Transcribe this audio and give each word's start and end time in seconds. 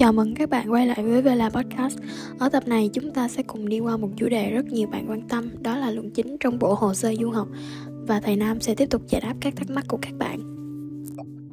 Chào 0.00 0.12
mừng 0.12 0.34
các 0.34 0.50
bạn 0.50 0.72
quay 0.72 0.86
lại 0.86 1.02
với 1.02 1.22
Vela 1.22 1.50
Podcast. 1.50 1.98
Ở 2.38 2.48
tập 2.48 2.62
này 2.66 2.90
chúng 2.92 3.12
ta 3.12 3.28
sẽ 3.28 3.42
cùng 3.42 3.68
đi 3.68 3.80
qua 3.80 3.96
một 3.96 4.08
chủ 4.16 4.28
đề 4.28 4.50
rất 4.50 4.66
nhiều 4.66 4.88
bạn 4.88 5.10
quan 5.10 5.28
tâm, 5.28 5.50
đó 5.62 5.76
là 5.76 5.90
luận 5.90 6.10
chính 6.10 6.36
trong 6.40 6.58
bộ 6.58 6.74
hồ 6.74 6.94
sơ 6.94 7.14
du 7.14 7.30
học 7.30 7.48
và 7.86 8.20
thầy 8.20 8.36
Nam 8.36 8.60
sẽ 8.60 8.74
tiếp 8.74 8.86
tục 8.90 9.02
giải 9.08 9.20
đáp 9.20 9.34
các 9.40 9.56
thắc 9.56 9.70
mắc 9.70 9.84
của 9.88 9.98
các 10.02 10.12
bạn. 10.18 10.40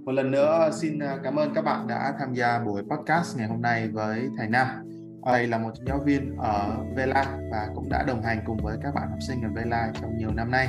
Một 0.06 0.12
lần 0.12 0.32
nữa 0.32 0.70
xin 0.82 1.00
à, 1.00 1.18
cảm 1.24 1.36
ơn 1.36 1.54
các 1.54 1.62
bạn 1.62 1.88
đã 1.88 2.14
tham 2.20 2.34
gia 2.34 2.60
buổi 2.60 2.82
podcast 2.82 3.38
ngày 3.38 3.48
hôm 3.48 3.62
nay 3.62 3.88
với 3.88 4.30
thầy 4.38 4.48
Nam. 4.48 4.68
Thầy 5.26 5.48
là 5.48 5.58
một 5.58 5.72
giáo 5.86 6.00
viên 6.06 6.36
ở 6.38 6.78
Vela 6.96 7.38
và 7.52 7.68
cũng 7.76 7.90
đã 7.90 8.04
đồng 8.08 8.22
hành 8.22 8.40
cùng 8.46 8.58
với 8.58 8.78
các 8.84 8.96
bạn 8.96 9.10
học 9.10 9.20
sinh 9.28 9.42
ở 9.42 9.50
Vela 9.56 9.92
trong 10.02 10.18
nhiều 10.18 10.32
năm 10.36 10.52
nay 10.52 10.68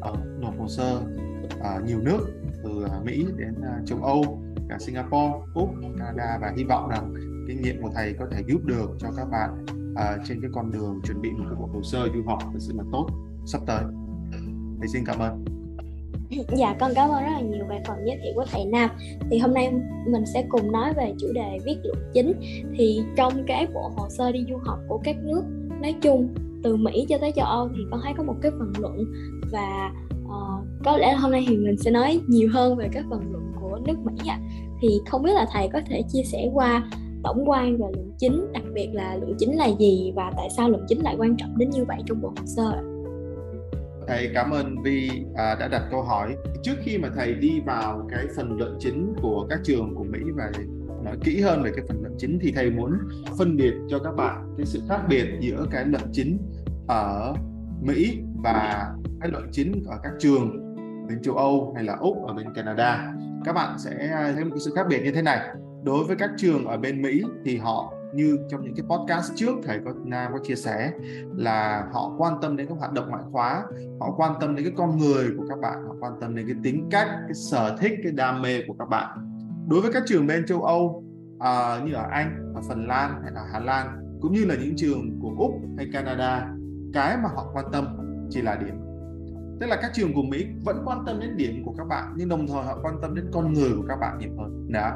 ở 0.00 0.12
nộp 0.40 0.58
hồ 0.58 0.68
sơ 0.68 1.00
ở 1.60 1.80
nhiều 1.86 1.98
nước 2.00 2.20
từ 2.64 2.84
à, 2.92 2.98
Mỹ 3.04 3.26
đến 3.36 3.54
châu 3.86 3.98
Âu, 4.02 4.42
cả 4.70 4.78
Singapore, 4.78 5.32
Úc, 5.54 5.68
Canada 5.98 6.38
và 6.40 6.52
hy 6.56 6.64
vọng 6.64 6.88
rằng 6.88 7.14
kinh 7.48 7.62
nghiệm 7.62 7.82
của 7.82 7.90
thầy 7.94 8.14
có 8.18 8.26
thể 8.32 8.42
giúp 8.46 8.64
được 8.64 8.90
cho 8.98 9.08
các 9.16 9.28
bạn 9.32 9.64
uh, 9.92 10.26
trên 10.28 10.40
cái 10.40 10.50
con 10.54 10.72
đường 10.72 11.00
chuẩn 11.06 11.22
bị 11.22 11.30
một 11.30 11.44
cái 11.48 11.54
bộ 11.60 11.68
hồ 11.74 11.82
sơ 11.82 12.08
du 12.14 12.22
học 12.26 12.38
thật 12.52 12.58
sự 12.58 12.72
là 12.76 12.84
tốt 12.92 13.06
sắp 13.46 13.60
tới. 13.66 13.84
Thầy 14.78 14.88
xin 14.88 15.04
cảm 15.06 15.18
ơn. 15.18 15.44
Dạ 16.56 16.76
con 16.80 16.90
cảm 16.94 17.10
ơn 17.10 17.22
rất 17.22 17.30
là 17.32 17.40
nhiều 17.40 17.66
về 17.68 17.78
phần 17.86 17.98
giới 18.06 18.18
thiệu 18.22 18.32
của 18.34 18.44
thầy 18.52 18.64
Nam. 18.64 18.90
Thì 19.30 19.38
hôm 19.38 19.54
nay 19.54 19.72
mình 20.06 20.24
sẽ 20.34 20.46
cùng 20.48 20.72
nói 20.72 20.92
về 20.96 21.14
chủ 21.18 21.26
đề 21.34 21.58
viết 21.64 21.76
luận 21.84 22.10
chính. 22.14 22.32
Thì 22.76 23.00
trong 23.16 23.32
cái 23.46 23.66
bộ 23.74 23.90
hồ 23.96 24.08
sơ 24.08 24.32
đi 24.32 24.44
du 24.50 24.56
học 24.56 24.78
của 24.88 25.00
các 25.04 25.16
nước 25.22 25.42
nói 25.82 25.94
chung 26.02 26.34
Từ 26.62 26.76
Mỹ 26.76 27.06
cho 27.08 27.18
tới 27.18 27.32
châu 27.36 27.46
Âu 27.46 27.68
thì 27.68 27.82
con 27.90 28.00
thấy 28.02 28.12
có 28.16 28.22
một 28.22 28.36
cái 28.42 28.52
phần 28.58 28.72
luận 28.78 29.04
Và 29.52 29.92
uh, 30.24 30.64
có 30.84 30.96
lẽ 30.96 31.14
hôm 31.14 31.30
nay 31.30 31.44
thì 31.48 31.56
mình 31.56 31.76
sẽ 31.76 31.90
nói 31.90 32.20
nhiều 32.26 32.48
hơn 32.52 32.76
về 32.76 32.88
các 32.92 33.04
phần 33.10 33.32
luận 33.32 33.39
nước 33.86 33.98
Mỹ 34.04 34.28
ạ. 34.28 34.38
Thì 34.80 34.88
không 35.10 35.22
biết 35.22 35.32
là 35.34 35.46
thầy 35.52 35.68
có 35.72 35.80
thể 35.86 36.02
chia 36.08 36.22
sẻ 36.22 36.50
qua 36.54 36.90
tổng 37.22 37.44
quan 37.46 37.72
về 37.72 37.86
luận 37.92 38.12
chính 38.18 38.52
Đặc 38.52 38.62
biệt 38.74 38.88
là 38.92 39.16
luận 39.16 39.34
chính 39.38 39.56
là 39.56 39.68
gì 39.78 40.12
và 40.16 40.32
tại 40.36 40.48
sao 40.56 40.70
luận 40.70 40.84
chính 40.88 41.02
lại 41.02 41.14
quan 41.18 41.36
trọng 41.36 41.58
đến 41.58 41.70
như 41.70 41.84
vậy 41.84 41.98
trong 42.06 42.20
bộ 42.20 42.28
hồ 42.28 42.46
sơ 42.46 42.70
ạ? 42.70 42.82
Thầy 44.06 44.30
cảm 44.34 44.50
ơn 44.50 44.82
Vi 44.82 45.10
à, 45.34 45.56
đã 45.60 45.68
đặt 45.68 45.82
câu 45.90 46.02
hỏi. 46.02 46.36
Trước 46.62 46.74
khi 46.82 46.98
mà 46.98 47.08
thầy 47.16 47.34
đi 47.34 47.60
vào 47.66 48.06
cái 48.10 48.26
phần 48.36 48.56
luận 48.58 48.76
chính 48.80 49.14
của 49.22 49.46
các 49.50 49.60
trường 49.64 49.94
của 49.94 50.04
Mỹ 50.04 50.18
và 50.36 50.50
nói 51.04 51.16
kỹ 51.24 51.40
hơn 51.40 51.62
về 51.62 51.70
cái 51.76 51.84
phần 51.88 52.02
luận 52.02 52.14
chính 52.18 52.38
thì 52.42 52.52
thầy 52.56 52.70
muốn 52.70 52.92
phân 53.38 53.56
biệt 53.56 53.74
cho 53.88 53.98
các 53.98 54.12
bạn 54.16 54.54
cái 54.56 54.66
sự 54.66 54.80
khác 54.88 55.00
biệt 55.08 55.26
giữa 55.40 55.66
cái 55.70 55.84
luận 55.84 56.02
chính 56.12 56.38
ở 56.88 57.34
Mỹ 57.82 58.18
và 58.42 58.88
cái 59.20 59.30
luận 59.30 59.48
chính 59.52 59.82
ở 59.86 59.98
các 60.02 60.12
trường 60.18 60.74
bên 61.08 61.22
châu 61.22 61.36
Âu 61.36 61.72
hay 61.74 61.84
là 61.84 61.96
Úc 62.00 62.26
ở 62.26 62.34
bên 62.34 62.46
Canada 62.54 63.12
các 63.44 63.52
bạn 63.52 63.78
sẽ 63.78 64.08
à, 64.12 64.32
thấy 64.34 64.44
một 64.44 64.50
cái 64.50 64.60
sự 64.60 64.72
khác 64.76 64.86
biệt 64.88 65.02
như 65.04 65.12
thế 65.12 65.22
này. 65.22 65.48
Đối 65.84 66.04
với 66.04 66.16
các 66.16 66.30
trường 66.36 66.66
ở 66.66 66.76
bên 66.76 67.02
Mỹ 67.02 67.22
thì 67.44 67.56
họ 67.56 67.94
như 68.14 68.38
trong 68.50 68.62
những 68.62 68.74
cái 68.74 68.84
podcast 68.88 69.32
trước 69.36 69.54
thầy 69.62 69.80
có 69.84 69.92
Nam 70.04 70.32
có 70.32 70.38
chia 70.44 70.54
sẻ 70.54 70.92
là 71.36 71.88
họ 71.92 72.14
quan 72.18 72.34
tâm 72.42 72.56
đến 72.56 72.66
các 72.66 72.78
hoạt 72.78 72.92
động 72.92 73.10
ngoại 73.10 73.22
khóa 73.32 73.64
họ 74.00 74.14
quan 74.16 74.32
tâm 74.40 74.56
đến 74.56 74.64
cái 74.64 74.74
con 74.76 74.98
người 74.98 75.28
của 75.38 75.44
các 75.48 75.58
bạn 75.58 75.86
họ 75.86 75.94
quan 76.00 76.12
tâm 76.20 76.34
đến 76.34 76.46
cái 76.46 76.56
tính 76.62 76.88
cách 76.90 77.08
cái 77.10 77.34
sở 77.34 77.76
thích 77.80 77.92
cái 78.02 78.12
đam 78.12 78.42
mê 78.42 78.62
của 78.66 78.74
các 78.78 78.88
bạn. 78.88 79.18
Đối 79.68 79.80
với 79.80 79.92
các 79.92 80.02
trường 80.06 80.26
bên 80.26 80.46
châu 80.46 80.62
Âu 80.62 81.04
uh, 81.36 81.84
như 81.84 81.92
ở 81.92 82.06
Anh 82.10 82.52
ở 82.54 82.60
Phần 82.68 82.86
Lan 82.86 83.22
hay 83.22 83.32
là 83.32 83.40
Hà 83.52 83.60
Lan 83.60 83.86
cũng 84.20 84.32
như 84.32 84.44
là 84.44 84.54
những 84.54 84.76
trường 84.76 85.18
của 85.22 85.34
Úc 85.38 85.50
hay 85.76 85.88
Canada 85.92 86.48
cái 86.92 87.16
mà 87.16 87.28
họ 87.34 87.50
quan 87.54 87.64
tâm 87.72 87.86
chỉ 88.30 88.42
là 88.42 88.56
điểm 88.56 88.89
tức 89.60 89.66
là 89.66 89.76
các 89.82 89.90
trường 89.94 90.14
của 90.14 90.22
Mỹ 90.22 90.46
vẫn 90.64 90.82
quan 90.84 91.04
tâm 91.06 91.20
đến 91.20 91.36
điểm 91.36 91.62
của 91.64 91.74
các 91.78 91.84
bạn, 91.84 92.14
nhưng 92.16 92.28
đồng 92.28 92.46
thời 92.46 92.62
họ 92.62 92.78
quan 92.82 92.94
tâm 93.02 93.14
đến 93.14 93.24
con 93.32 93.52
người 93.52 93.70
của 93.76 93.84
các 93.88 93.96
bạn 94.00 94.18
nhiều 94.18 94.30
hơn. 94.38 94.72
Đó. 94.72 94.90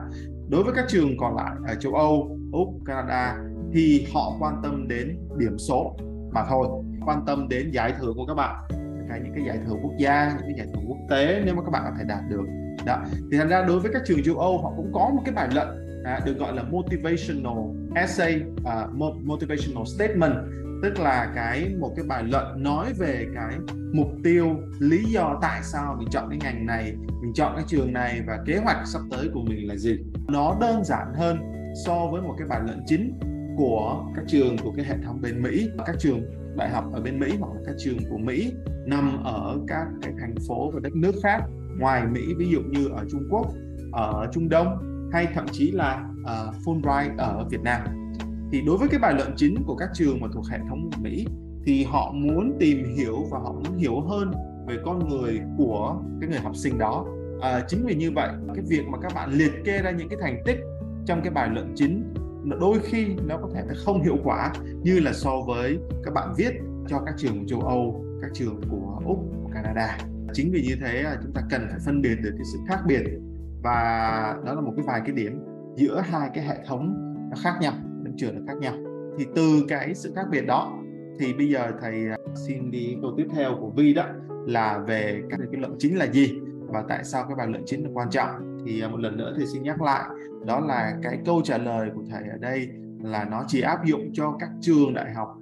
Đối 0.49 0.65
với 0.65 0.73
các 0.77 0.85
trường 0.89 1.17
còn 1.19 1.37
lại 1.37 1.55
ở 1.69 1.75
châu 1.75 1.95
Âu, 1.95 2.39
Úc, 2.53 2.69
Canada 2.87 3.37
thì 3.73 4.07
họ 4.15 4.33
quan 4.41 4.61
tâm 4.63 4.89
đến 4.89 5.19
điểm 5.39 5.59
số 5.59 5.97
mà 6.33 6.45
thôi, 6.49 6.69
quan 7.07 7.25
tâm 7.27 7.49
đến 7.49 7.71
giải 7.71 7.93
thưởng 7.99 8.15
của 8.17 8.27
các 8.27 8.35
bạn 8.35 8.65
cái 9.09 9.21
những 9.25 9.33
cái 9.35 9.45
giải 9.47 9.59
thưởng 9.67 9.79
quốc 9.83 9.93
gia, 9.99 10.29
những 10.29 10.47
cái 10.47 10.55
giải 10.59 10.67
thưởng 10.75 10.85
quốc 10.89 10.99
tế 11.11 11.43
nếu 11.45 11.55
mà 11.55 11.63
các 11.63 11.71
bạn 11.71 11.83
có 11.85 11.91
thể 11.99 12.05
đạt 12.09 12.21
được. 12.29 12.45
Đó. 12.87 13.03
Thì 13.31 13.39
thành 13.39 13.49
ra 13.49 13.65
đối 13.65 13.81
với 13.81 13.91
các 13.93 14.03
trường 14.07 14.23
châu 14.25 14.39
Âu, 14.39 14.59
họ 14.59 14.73
cũng 14.77 14.93
có 14.95 15.11
một 15.15 15.23
cái 15.25 15.35
bài 15.35 15.49
luận 15.55 15.69
à, 16.05 16.21
được 16.27 16.39
gọi 16.39 16.55
là 16.57 16.63
motivational 16.63 17.59
essay 17.95 18.43
à, 18.65 18.87
motivational 19.25 19.85
statement 19.97 20.35
tức 20.83 20.99
là 21.01 21.33
cái 21.35 21.75
một 21.79 21.93
cái 21.97 22.05
bài 22.09 22.25
luận 22.25 22.63
nói 22.63 22.93
về 22.99 23.27
cái 23.35 23.59
mục 23.93 24.09
tiêu 24.25 24.57
lý 24.79 25.05
do 25.05 25.39
tại 25.43 25.61
sao 25.63 25.97
mình 25.99 26.09
chọn 26.11 26.29
cái 26.31 26.39
ngành 26.43 26.67
này 26.67 26.95
mình 27.23 27.33
chọn 27.35 27.53
cái 27.57 27.65
trường 27.69 27.93
này 27.93 28.21
và 28.27 28.39
kế 28.47 28.57
hoạch 28.57 28.87
sắp 28.87 29.03
tới 29.11 29.31
của 29.35 29.43
mình 29.43 29.69
là 29.69 29.77
gì. 29.77 29.99
Nó 30.29 30.57
đơn 30.61 30.85
giản 30.85 31.15
hơn 31.15 31.39
so 31.87 32.07
với 32.13 32.23
một 32.23 32.35
cái 32.39 32.49
bài 32.49 32.61
luận 32.67 32.81
chính 32.87 33.19
của 33.57 34.05
các 34.17 34.25
trường 34.29 34.59
của 34.59 34.73
cái 34.77 34.85
hệ 34.85 34.95
thống 35.05 35.21
bên 35.21 35.43
Mỹ. 35.43 35.69
Các 35.87 35.97
trường 35.99 36.21
đại 36.57 36.71
học 36.71 36.85
ở 36.93 37.01
bên 37.01 37.21
Mỹ 37.21 37.37
hoặc 37.41 37.49
là 37.55 37.61
các 37.67 37.75
trường 37.79 37.99
của 38.11 38.19
Mỹ 38.19 38.53
nằm 38.87 39.25
ở 39.25 39.59
các 39.69 39.87
cái 40.03 40.13
thành 40.21 40.35
phố 40.49 40.71
và 40.71 40.81
đất 40.83 40.93
nước 40.95 41.13
khác 41.23 41.41
ngoài 41.79 42.07
Mỹ 42.07 42.21
ví 42.39 42.49
dụ 42.49 42.61
như 42.61 42.89
ở 42.89 43.05
Trung 43.11 43.29
Quốc 43.31 43.47
ở 43.93 44.29
Trung 44.33 44.49
Đông 44.49 44.94
hay 45.15 45.29
thậm 45.35 45.47
chí 45.53 45.71
là 45.71 46.05
ờ, 46.25 46.49
uh, 46.49 46.63
Fulbright 46.65 47.19
ở 47.19 47.45
Việt 47.51 47.61
Nam 47.63 47.81
thì 48.53 48.63
đối 48.67 48.79
với 48.79 48.89
cái 48.89 49.01
bài 49.01 49.15
luận 49.15 49.35
chính 49.37 49.65
của 49.67 49.77
các 49.77 49.89
trường 49.95 50.21
mà 50.21 50.29
thuộc 50.33 50.47
hệ 50.51 50.59
thống 50.69 50.91
của 50.91 51.03
Mỹ 51.03 51.27
thì 51.65 51.85
họ 51.85 52.13
muốn 52.15 52.57
tìm 52.61 52.85
hiểu 52.97 53.17
và 53.31 53.39
họ 53.39 53.53
muốn 53.53 53.77
hiểu 53.77 54.01
hơn 54.01 54.33
về 54.67 54.77
con 54.85 55.09
người 55.09 55.41
của 55.59 55.97
cái 56.21 56.31
người 56.31 56.39
học 56.39 56.57
sinh 56.57 56.79
đó 56.79 57.07
à, 57.41 57.61
chính 57.69 57.87
vì 57.87 57.95
như 57.95 58.11
vậy 58.11 58.29
cái 58.55 58.65
việc 58.69 58.87
mà 58.89 58.99
các 59.03 59.15
bạn 59.15 59.33
liệt 59.33 59.53
kê 59.65 59.83
ra 59.83 59.91
những 59.91 60.09
cái 60.09 60.19
thành 60.23 60.43
tích 60.47 60.59
trong 61.07 61.21
cái 61.23 61.31
bài 61.31 61.49
luận 61.53 61.73
chính 61.77 62.15
đôi 62.61 62.79
khi 62.83 63.07
nó 63.27 63.37
có 63.37 63.49
thể 63.55 63.63
không 63.77 64.03
hiệu 64.03 64.17
quả 64.25 64.53
như 64.83 65.01
là 65.01 65.13
so 65.13 65.41
với 65.47 65.79
các 66.05 66.15
bạn 66.15 66.35
viết 66.37 66.53
cho 66.89 66.99
các 67.07 67.15
trường 67.19 67.47
châu 67.47 67.61
Âu, 67.61 68.05
các 68.23 68.31
trường 68.35 68.61
của 68.71 69.01
Úc, 69.07 69.19
của 69.43 69.51
Canada. 69.55 69.99
Chính 70.33 70.51
vì 70.53 70.63
như 70.63 70.77
thế 70.81 71.03
là 71.03 71.17
chúng 71.23 71.33
ta 71.33 71.43
cần 71.51 71.67
phải 71.71 71.79
phân 71.87 72.03
biệt 72.03 72.15
được 72.23 72.33
cái 72.37 72.45
sự 72.53 72.59
khác 72.69 72.79
biệt 72.87 73.03
và 73.65 74.37
đó 74.45 74.55
là 74.55 74.61
một 74.61 74.73
cái 74.77 74.85
vài 74.87 75.01
cái 75.07 75.15
điểm 75.15 75.45
giữa 75.77 76.01
hai 76.01 76.31
cái 76.35 76.45
hệ 76.45 76.57
thống 76.67 76.95
nó 77.31 77.37
khác 77.43 77.55
nhau, 77.61 77.73
những 78.05 78.17
trường 78.17 78.35
nó 78.35 78.43
khác 78.47 78.59
nhau. 78.61 78.75
Thì 79.19 79.27
từ 79.35 79.65
cái 79.69 79.95
sự 79.95 80.13
khác 80.17 80.27
biệt 80.31 80.47
đó 80.47 80.79
thì 81.19 81.33
bây 81.33 81.49
giờ 81.49 81.73
thầy 81.81 82.09
à, 82.09 82.17
xin 82.35 82.71
đi 82.71 82.97
câu 83.03 83.15
tiếp 83.17 83.27
theo 83.35 83.57
của 83.61 83.71
Vi 83.77 83.95
đó 83.95 84.05
là 84.47 84.79
về 84.79 85.23
các 85.31 85.41
cái 85.53 85.61
luận 85.61 85.77
chính 85.79 85.99
là 85.99 86.07
gì 86.07 86.35
và 86.67 86.85
tại 86.89 87.05
sao 87.05 87.25
cái 87.29 87.37
bài 87.37 87.47
luận 87.47 87.63
chính 87.67 87.85
là 87.85 87.91
quan 87.93 88.11
trọng 88.11 88.59
thì 88.67 88.81
à, 88.81 88.89
một 88.89 89.01
lần 89.01 89.17
nữa 89.17 89.35
thì 89.37 89.47
xin 89.47 89.63
nhắc 89.63 89.83
lại 89.83 90.05
đó 90.47 90.61
là 90.61 90.99
cái 91.03 91.19
câu 91.25 91.41
trả 91.45 91.59
lời 91.59 91.91
của 91.95 92.03
thầy 92.11 92.23
ở 92.29 92.37
đây 92.41 92.69
là 93.03 93.25
nó 93.25 93.45
chỉ 93.49 93.61
áp 93.61 93.85
dụng 93.85 94.11
cho 94.13 94.37
các 94.41 94.49
trường 94.61 94.95
đại 94.95 95.15
học 95.15 95.39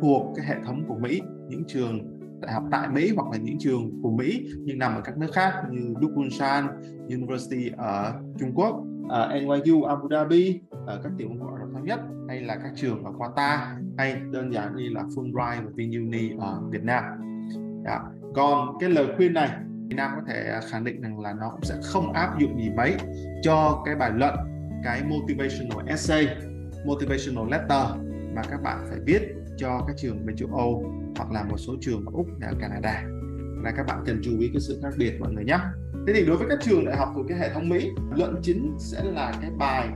thuộc 0.00 0.22
cái 0.36 0.46
hệ 0.46 0.54
thống 0.64 0.84
của 0.88 0.98
Mỹ 0.98 1.20
những 1.48 1.64
trường 1.66 2.19
đại 2.40 2.52
học 2.52 2.64
tại 2.70 2.88
Mỹ 2.88 3.12
hoặc 3.16 3.30
là 3.32 3.38
những 3.38 3.58
trường 3.58 4.02
của 4.02 4.10
Mỹ 4.10 4.48
nhưng 4.58 4.78
nằm 4.78 4.94
ở 4.94 5.00
các 5.04 5.18
nước 5.18 5.30
khác 5.32 5.52
như 5.70 5.94
Dukunshan 6.00 6.66
University 7.08 7.70
ở 7.76 8.14
Trung 8.38 8.52
Quốc, 8.54 8.84
ờ, 9.08 9.22
ở 9.22 9.40
NYU 9.40 9.82
Abu 9.82 10.08
Dhabi, 10.10 10.60
ở 10.86 11.00
các 11.02 11.12
tiểu 11.18 11.28
vương 11.28 11.40
quốc 11.40 11.50
Ả 11.54 11.58
Rập 11.60 11.68
thống 11.74 11.84
nhất 11.84 12.00
hay 12.28 12.40
là 12.40 12.56
các 12.56 12.72
trường 12.76 13.04
ở 13.04 13.12
Qatar 13.12 13.58
hay 13.98 14.20
đơn 14.32 14.52
giản 14.52 14.76
như 14.76 14.88
là 14.88 15.02
Fulbright 15.02 15.64
và 15.64 15.70
VinUni 15.74 16.30
ở 16.38 16.60
Việt 16.70 16.82
Nam. 16.82 17.04
Đó. 17.84 17.98
Còn 18.34 18.78
cái 18.80 18.90
lời 18.90 19.06
khuyên 19.16 19.32
này 19.32 19.50
Việt 19.88 19.96
Nam 19.96 20.10
có 20.16 20.22
thể 20.28 20.60
khẳng 20.70 20.84
định 20.84 21.02
rằng 21.02 21.20
là 21.20 21.32
nó 21.40 21.50
cũng 21.50 21.62
sẽ 21.62 21.74
không 21.82 22.12
áp 22.12 22.38
dụng 22.40 22.58
gì 22.62 22.70
mấy 22.76 22.96
cho 23.42 23.82
cái 23.84 23.96
bài 23.96 24.10
luận 24.14 24.34
cái 24.84 25.02
motivational 25.04 25.88
essay 25.88 26.28
motivational 26.86 27.50
letter 27.50 27.86
mà 28.34 28.42
các 28.50 28.62
bạn 28.62 28.86
phải 28.88 28.98
viết 29.06 29.22
cho 29.56 29.84
các 29.86 29.96
trường 29.96 30.26
bên 30.26 30.36
châu 30.36 30.48
Âu 30.52 30.99
hoặc 31.20 31.32
là 31.32 31.44
một 31.44 31.56
số 31.58 31.74
trường 31.80 32.06
ở 32.06 32.12
Úc 32.14 32.26
ở 32.42 32.52
Canada. 32.60 33.02
Là 33.64 33.72
các 33.76 33.86
bạn 33.86 34.02
cần 34.06 34.20
chú 34.24 34.30
ý 34.40 34.48
cái 34.52 34.60
sự 34.60 34.80
khác 34.82 34.94
biệt 34.98 35.20
mọi 35.20 35.32
người 35.32 35.44
nhé. 35.44 35.58
Thế 36.06 36.12
thì 36.12 36.24
đối 36.26 36.36
với 36.36 36.46
các 36.48 36.58
trường 36.62 36.84
đại 36.84 36.96
học 36.96 37.08
thuộc 37.14 37.26
cái 37.28 37.38
hệ 37.38 37.54
thống 37.54 37.68
Mỹ 37.68 37.90
luận 38.16 38.40
chính 38.42 38.74
sẽ 38.78 39.02
là 39.04 39.32
cái 39.40 39.50
bài 39.58 39.88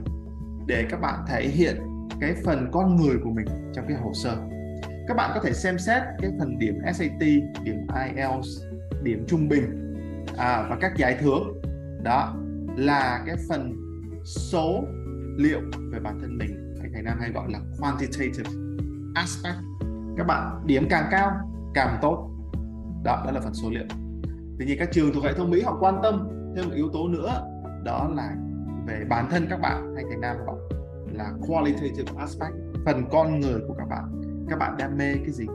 để 0.67 0.85
các 0.89 0.97
bạn 1.01 1.25
thể 1.27 1.47
hiện 1.47 1.75
cái 2.19 2.35
phần 2.45 2.69
con 2.71 2.95
người 2.95 3.15
của 3.23 3.29
mình 3.29 3.45
trong 3.73 3.85
cái 3.87 3.97
hồ 3.97 4.11
sơ. 4.13 4.37
Các 5.07 5.13
bạn 5.17 5.31
có 5.35 5.41
thể 5.43 5.53
xem 5.53 5.79
xét 5.79 6.01
cái 6.21 6.31
phần 6.39 6.59
điểm 6.59 6.75
SAT 6.93 7.19
điểm 7.63 7.87
IELTS 8.05 8.47
điểm 9.03 9.25
trung 9.27 9.49
bình 9.49 9.93
à, 10.37 10.67
và 10.69 10.77
các 10.81 10.97
giải 10.97 11.17
thưởng. 11.21 11.61
Đó 12.03 12.35
là 12.77 13.23
cái 13.25 13.35
phần 13.49 13.73
số 14.25 14.83
liệu 15.37 15.59
về 15.91 15.99
bản 15.99 16.19
thân 16.21 16.37
mình. 16.37 16.75
Hay 16.81 16.89
thầy 16.93 17.01
Nam 17.01 17.17
hay 17.19 17.31
gọi 17.31 17.51
là 17.51 17.59
quantitative 17.79 18.49
aspect 19.15 19.74
các 20.17 20.27
bạn 20.27 20.61
điểm 20.65 20.87
càng 20.89 21.07
cao 21.11 21.31
càng 21.73 21.99
tốt. 22.01 22.29
Đó 23.03 23.23
đó 23.25 23.31
là 23.31 23.41
phần 23.41 23.53
số 23.53 23.69
liệu. 23.69 23.85
Tuy 24.59 24.65
nhiên 24.65 24.77
các 24.79 24.89
trường 24.91 25.13
thuộc 25.13 25.23
hệ 25.23 25.33
thống 25.33 25.51
mỹ 25.51 25.61
họ 25.61 25.77
quan 25.79 25.99
tâm 26.03 26.27
thêm 26.55 26.65
một 26.65 26.75
yếu 26.75 26.89
tố 26.93 27.07
nữa 27.07 27.41
đó 27.83 28.09
là 28.15 28.35
về 28.87 29.05
bản 29.09 29.27
thân 29.31 29.47
các 29.49 29.59
bạn 29.61 29.95
hay 29.95 30.03
thành 30.09 30.21
nam 30.21 30.37
gọi 30.45 30.55
là 31.11 31.31
qualitative 31.47 32.11
aspect 32.17 32.53
phần 32.85 33.03
con 33.11 33.39
người 33.39 33.59
của 33.67 33.73
các 33.77 33.87
bạn. 33.89 34.21
Các 34.49 34.59
bạn 34.59 34.75
đam 34.77 34.97
mê 34.97 35.13
cái 35.13 35.31
gì? 35.31 35.45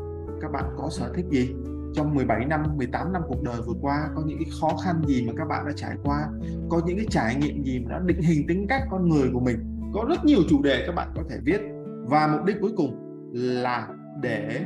Các 0.40 0.52
bạn 0.52 0.64
có 0.78 0.88
sở 0.90 1.12
thích 1.14 1.26
gì? 1.30 1.54
Trong 1.94 2.14
17 2.14 2.44
năm, 2.44 2.76
18 2.76 3.12
năm 3.12 3.22
cuộc 3.28 3.42
đời 3.42 3.56
vừa 3.66 3.74
qua 3.80 4.08
có 4.14 4.22
những 4.26 4.38
cái 4.38 4.48
khó 4.60 4.76
khăn 4.84 5.02
gì 5.06 5.26
mà 5.26 5.32
các 5.36 5.44
bạn 5.48 5.66
đã 5.66 5.72
trải 5.76 5.96
qua, 6.04 6.28
có 6.68 6.80
những 6.86 6.96
cái 6.96 7.06
trải 7.10 7.34
nghiệm 7.34 7.64
gì 7.64 7.78
mà 7.78 7.90
đã 7.90 8.00
định 8.06 8.22
hình 8.22 8.46
tính 8.48 8.66
cách 8.68 8.82
con 8.90 9.08
người 9.08 9.30
của 9.32 9.40
mình. 9.40 9.90
Có 9.94 10.04
rất 10.08 10.24
nhiều 10.24 10.40
chủ 10.48 10.62
đề 10.62 10.84
các 10.86 10.94
bạn 10.94 11.08
có 11.16 11.22
thể 11.30 11.36
viết. 11.44 11.60
Và 12.06 12.26
mục 12.26 12.44
đích 12.46 12.56
cuối 12.60 12.72
cùng 12.76 12.96
là 13.32 13.88
để 14.22 14.64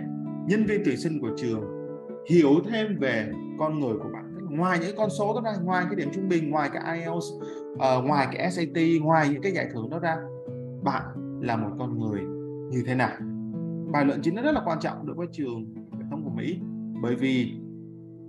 nhân 0.48 0.64
viên 0.64 0.82
tuyển 0.84 0.96
sinh 0.96 1.20
của 1.20 1.30
trường 1.36 1.64
hiểu 2.30 2.50
thêm 2.70 2.98
về 2.98 3.32
con 3.58 3.80
người 3.80 3.94
của 4.02 4.08
bạn. 4.12 4.24
Ngoài 4.50 4.78
những 4.78 4.96
con 4.96 5.10
số 5.10 5.34
đó 5.34 5.40
ra 5.44 5.62
ngoài 5.62 5.84
cái 5.88 5.96
điểm 5.96 6.08
trung 6.14 6.28
bình 6.28 6.50
ngoài 6.50 6.70
cái 6.72 6.98
IELTS 6.98 7.26
uh, 7.72 8.04
ngoài 8.04 8.28
cái 8.32 8.50
SAT 8.50 8.82
ngoài 9.00 9.28
những 9.28 9.42
cái 9.42 9.52
giải 9.52 9.68
thưởng 9.72 9.90
đó 9.90 9.98
ra 9.98 10.16
bạn 10.82 11.02
là 11.42 11.56
một 11.56 11.70
con 11.78 11.98
người 11.98 12.20
như 12.70 12.82
thế 12.86 12.94
nào? 12.94 13.16
Bài 13.92 14.04
luận 14.04 14.20
chính 14.22 14.34
nó 14.34 14.42
rất 14.42 14.52
là 14.52 14.62
quan 14.64 14.78
trọng 14.80 15.06
đối 15.06 15.16
với 15.16 15.26
trường 15.32 15.74
hệ 15.92 16.04
thống 16.10 16.24
của 16.24 16.30
Mỹ 16.30 16.58
bởi 17.02 17.16
vì 17.16 17.52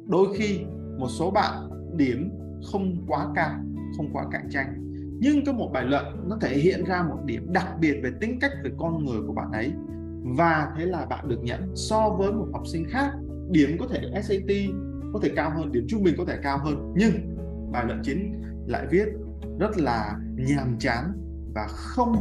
đôi 0.08 0.28
khi 0.38 0.60
một 1.00 1.08
số 1.10 1.32
bạn 1.32 1.54
điểm 1.98 2.30
không 2.72 3.06
quá 3.08 3.28
cao 3.36 3.60
không 3.98 4.10
quá 4.14 4.26
cạnh 4.32 4.48
tranh. 4.50 4.74
Nhưng 5.20 5.46
có 5.46 5.54
một 5.54 5.70
bài 5.74 5.86
luận 5.86 6.06
nó 6.30 6.38
thể 6.42 6.58
hiện 6.58 6.86
ra 6.86 7.04
một 7.04 7.18
điểm 7.26 7.54
đặc 7.54 7.68
biệt 7.80 8.00
về 8.04 8.12
tính 8.20 8.38
cách 8.42 8.52
về 8.64 8.72
con 8.78 9.06
người 9.06 9.22
của 9.28 9.34
bạn 9.34 9.52
ấy 9.52 9.72
và 10.26 10.74
thế 10.78 10.86
là 10.86 11.06
bạn 11.06 11.28
được 11.28 11.44
nhận 11.44 11.76
so 11.76 12.10
với 12.10 12.32
một 12.32 12.48
học 12.54 12.68
sinh 12.68 12.86
khác, 12.90 13.12
điểm 13.50 13.78
có 13.80 13.88
thể 13.88 14.22
SAT 14.24 14.50
có 15.14 15.20
thể 15.24 15.32
cao 15.36 15.50
hơn, 15.50 15.72
điểm 15.72 15.86
trung 15.90 16.04
bình 16.04 16.16
có 16.18 16.26
thể 16.26 16.38
cao 16.44 16.58
hơn. 16.58 16.94
Nhưng 16.96 17.38
bài 17.72 17.86
luận 17.86 18.02
chính 18.04 18.42
lại 18.68 18.88
viết 18.90 19.06
rất 19.60 19.78
là 19.78 20.20
nhàm 20.36 20.80
chán 20.80 21.12
và 21.56 21.68
không 21.68 22.16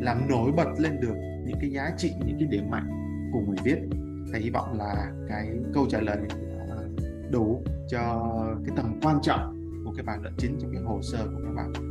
làm 0.00 0.28
nổi 0.28 0.52
bật 0.52 0.68
lên 0.78 1.00
được 1.00 1.14
những 1.46 1.58
cái 1.60 1.70
giá 1.70 1.90
trị, 1.96 2.12
những 2.26 2.36
cái 2.38 2.48
điểm 2.48 2.70
mạnh 2.70 2.88
của 3.32 3.40
người 3.40 3.56
viết. 3.64 3.78
Thầy 4.32 4.40
hy 4.40 4.50
vọng 4.50 4.78
là 4.78 5.12
cái 5.28 5.50
câu 5.74 5.86
trả 5.88 6.00
lời 6.00 6.18
à, 6.68 6.76
đủ 7.30 7.62
cho 7.88 8.32
cái 8.66 8.76
tầm 8.76 9.00
quan 9.02 9.18
trọng 9.22 9.56
của 9.84 9.92
cái 9.96 10.04
bài 10.04 10.18
luận 10.22 10.34
chính 10.38 10.56
trong 10.60 10.72
cái 10.72 10.82
hồ 10.82 11.02
sơ 11.02 11.18
của 11.18 11.40
các 11.44 11.52
bạn 11.56 11.89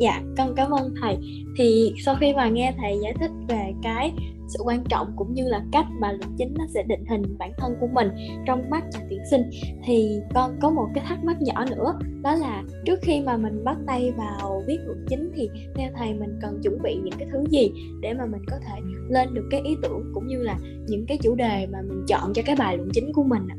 dạ 0.00 0.22
con 0.38 0.54
cảm 0.56 0.70
ơn 0.70 0.94
thầy. 1.00 1.18
Thì 1.56 1.94
sau 2.04 2.16
khi 2.20 2.34
mà 2.34 2.48
nghe 2.48 2.74
thầy 2.78 2.98
giải 3.02 3.14
thích 3.20 3.30
về 3.48 3.72
cái 3.82 4.12
sự 4.48 4.58
quan 4.64 4.84
trọng 4.88 5.12
cũng 5.16 5.34
như 5.34 5.48
là 5.48 5.62
cách 5.72 5.86
mà 6.00 6.12
luận 6.12 6.34
chính 6.38 6.54
nó 6.58 6.64
sẽ 6.74 6.82
định 6.82 7.04
hình 7.08 7.22
bản 7.38 7.52
thân 7.58 7.74
của 7.80 7.86
mình 7.86 8.08
trong 8.46 8.70
mắt 8.70 8.84
nhà 8.92 9.00
tuyển 9.10 9.20
sinh, 9.30 9.42
thì 9.84 10.20
con 10.34 10.56
có 10.60 10.70
một 10.70 10.88
cái 10.94 11.04
thắc 11.08 11.24
mắc 11.24 11.42
nhỏ 11.42 11.64
nữa, 11.70 11.98
đó 12.22 12.34
là 12.34 12.62
trước 12.86 12.98
khi 13.02 13.20
mà 13.20 13.36
mình 13.36 13.64
bắt 13.64 13.76
tay 13.86 14.12
vào 14.16 14.62
viết 14.66 14.78
luận 14.86 15.04
chính 15.08 15.30
thì 15.34 15.50
theo 15.74 15.90
thầy 15.96 16.14
mình 16.14 16.38
cần 16.42 16.60
chuẩn 16.62 16.82
bị 16.82 16.94
những 17.04 17.14
cái 17.18 17.28
thứ 17.32 17.44
gì 17.50 17.72
để 18.00 18.14
mà 18.14 18.26
mình 18.26 18.42
có 18.50 18.56
thể 18.66 18.80
lên 19.08 19.34
được 19.34 19.48
cái 19.50 19.60
ý 19.64 19.76
tưởng 19.82 20.10
cũng 20.14 20.26
như 20.26 20.36
là 20.36 20.58
những 20.88 21.06
cái 21.06 21.18
chủ 21.22 21.34
đề 21.34 21.66
mà 21.72 21.78
mình 21.88 22.04
chọn 22.08 22.32
cho 22.34 22.42
cái 22.46 22.56
bài 22.58 22.76
luận 22.76 22.88
chính 22.92 23.12
của 23.12 23.24
mình 23.24 23.42
ạ? 23.48 23.56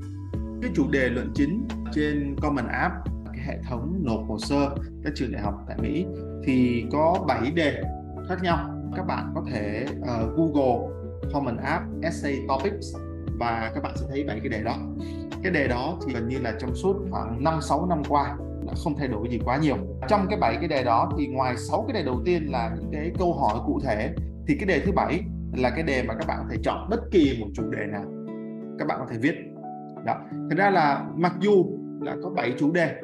Cái 0.61 0.71
chủ 0.75 0.83
đề 0.91 1.09
luận 1.09 1.31
chính 1.35 1.63
trên 1.93 2.35
Common 2.41 2.67
App, 2.67 2.93
cái 3.25 3.45
hệ 3.47 3.57
thống 3.69 4.01
nộp 4.03 4.27
hồ 4.27 4.37
sơ 4.39 4.75
các 5.03 5.13
trường 5.15 5.31
đại 5.31 5.41
học 5.41 5.53
tại 5.67 5.77
Mỹ 5.81 6.05
thì 6.43 6.85
có 6.91 7.25
7 7.27 7.51
đề 7.51 7.81
khác 8.29 8.35
nhau 8.43 8.69
các 8.95 9.05
bạn 9.05 9.31
có 9.35 9.43
thể 9.51 9.85
uh, 9.99 10.37
Google 10.37 10.87
Common 11.33 11.57
App 11.57 11.85
Essay 12.03 12.37
Topics 12.47 12.95
và 13.39 13.71
các 13.75 13.83
bạn 13.83 13.93
sẽ 13.97 14.05
thấy 14.09 14.23
bảy 14.23 14.39
cái 14.39 14.49
đề 14.49 14.63
đó 14.63 14.77
cái 15.43 15.51
đề 15.51 15.67
đó 15.67 15.97
thì 16.05 16.13
gần 16.13 16.27
như 16.27 16.39
là 16.39 16.53
trong 16.59 16.75
suốt 16.75 16.95
khoảng 17.11 17.43
5 17.43 17.61
6 17.61 17.85
năm 17.85 18.03
qua 18.09 18.37
đã 18.67 18.73
không 18.83 18.95
thay 18.97 19.07
đổi 19.07 19.29
gì 19.29 19.39
quá 19.45 19.57
nhiều. 19.57 19.77
Trong 20.07 20.25
cái 20.29 20.39
bảy 20.39 20.55
cái 20.59 20.67
đề 20.67 20.83
đó 20.83 21.11
thì 21.17 21.27
ngoài 21.27 21.57
6 21.57 21.85
cái 21.87 21.93
đề 21.93 22.03
đầu 22.03 22.21
tiên 22.25 22.51
là 22.51 22.71
những 22.79 22.89
cái 22.91 23.11
câu 23.19 23.33
hỏi 23.33 23.59
cụ 23.65 23.79
thể 23.83 24.13
thì 24.47 24.55
cái 24.55 24.65
đề 24.65 24.79
thứ 24.85 24.91
bảy 24.91 25.19
là 25.57 25.69
cái 25.69 25.83
đề 25.83 26.03
mà 26.03 26.13
các 26.13 26.27
bạn 26.27 26.37
có 26.41 26.45
thể 26.51 26.57
chọn 26.63 26.89
bất 26.89 26.99
kỳ 27.11 27.37
một 27.41 27.47
chủ 27.53 27.63
đề 27.71 27.85
nào 27.85 28.05
các 28.79 28.87
bạn 28.87 28.99
có 28.99 29.05
thể 29.11 29.17
viết. 29.17 29.35
Đó. 30.05 30.15
Thật 30.49 30.55
ra 30.57 30.69
là 30.69 31.05
mặc 31.15 31.33
dù 31.39 31.65
là 32.01 32.15
có 32.23 32.29
7 32.29 32.53
chủ 32.59 32.71
đề 32.71 32.95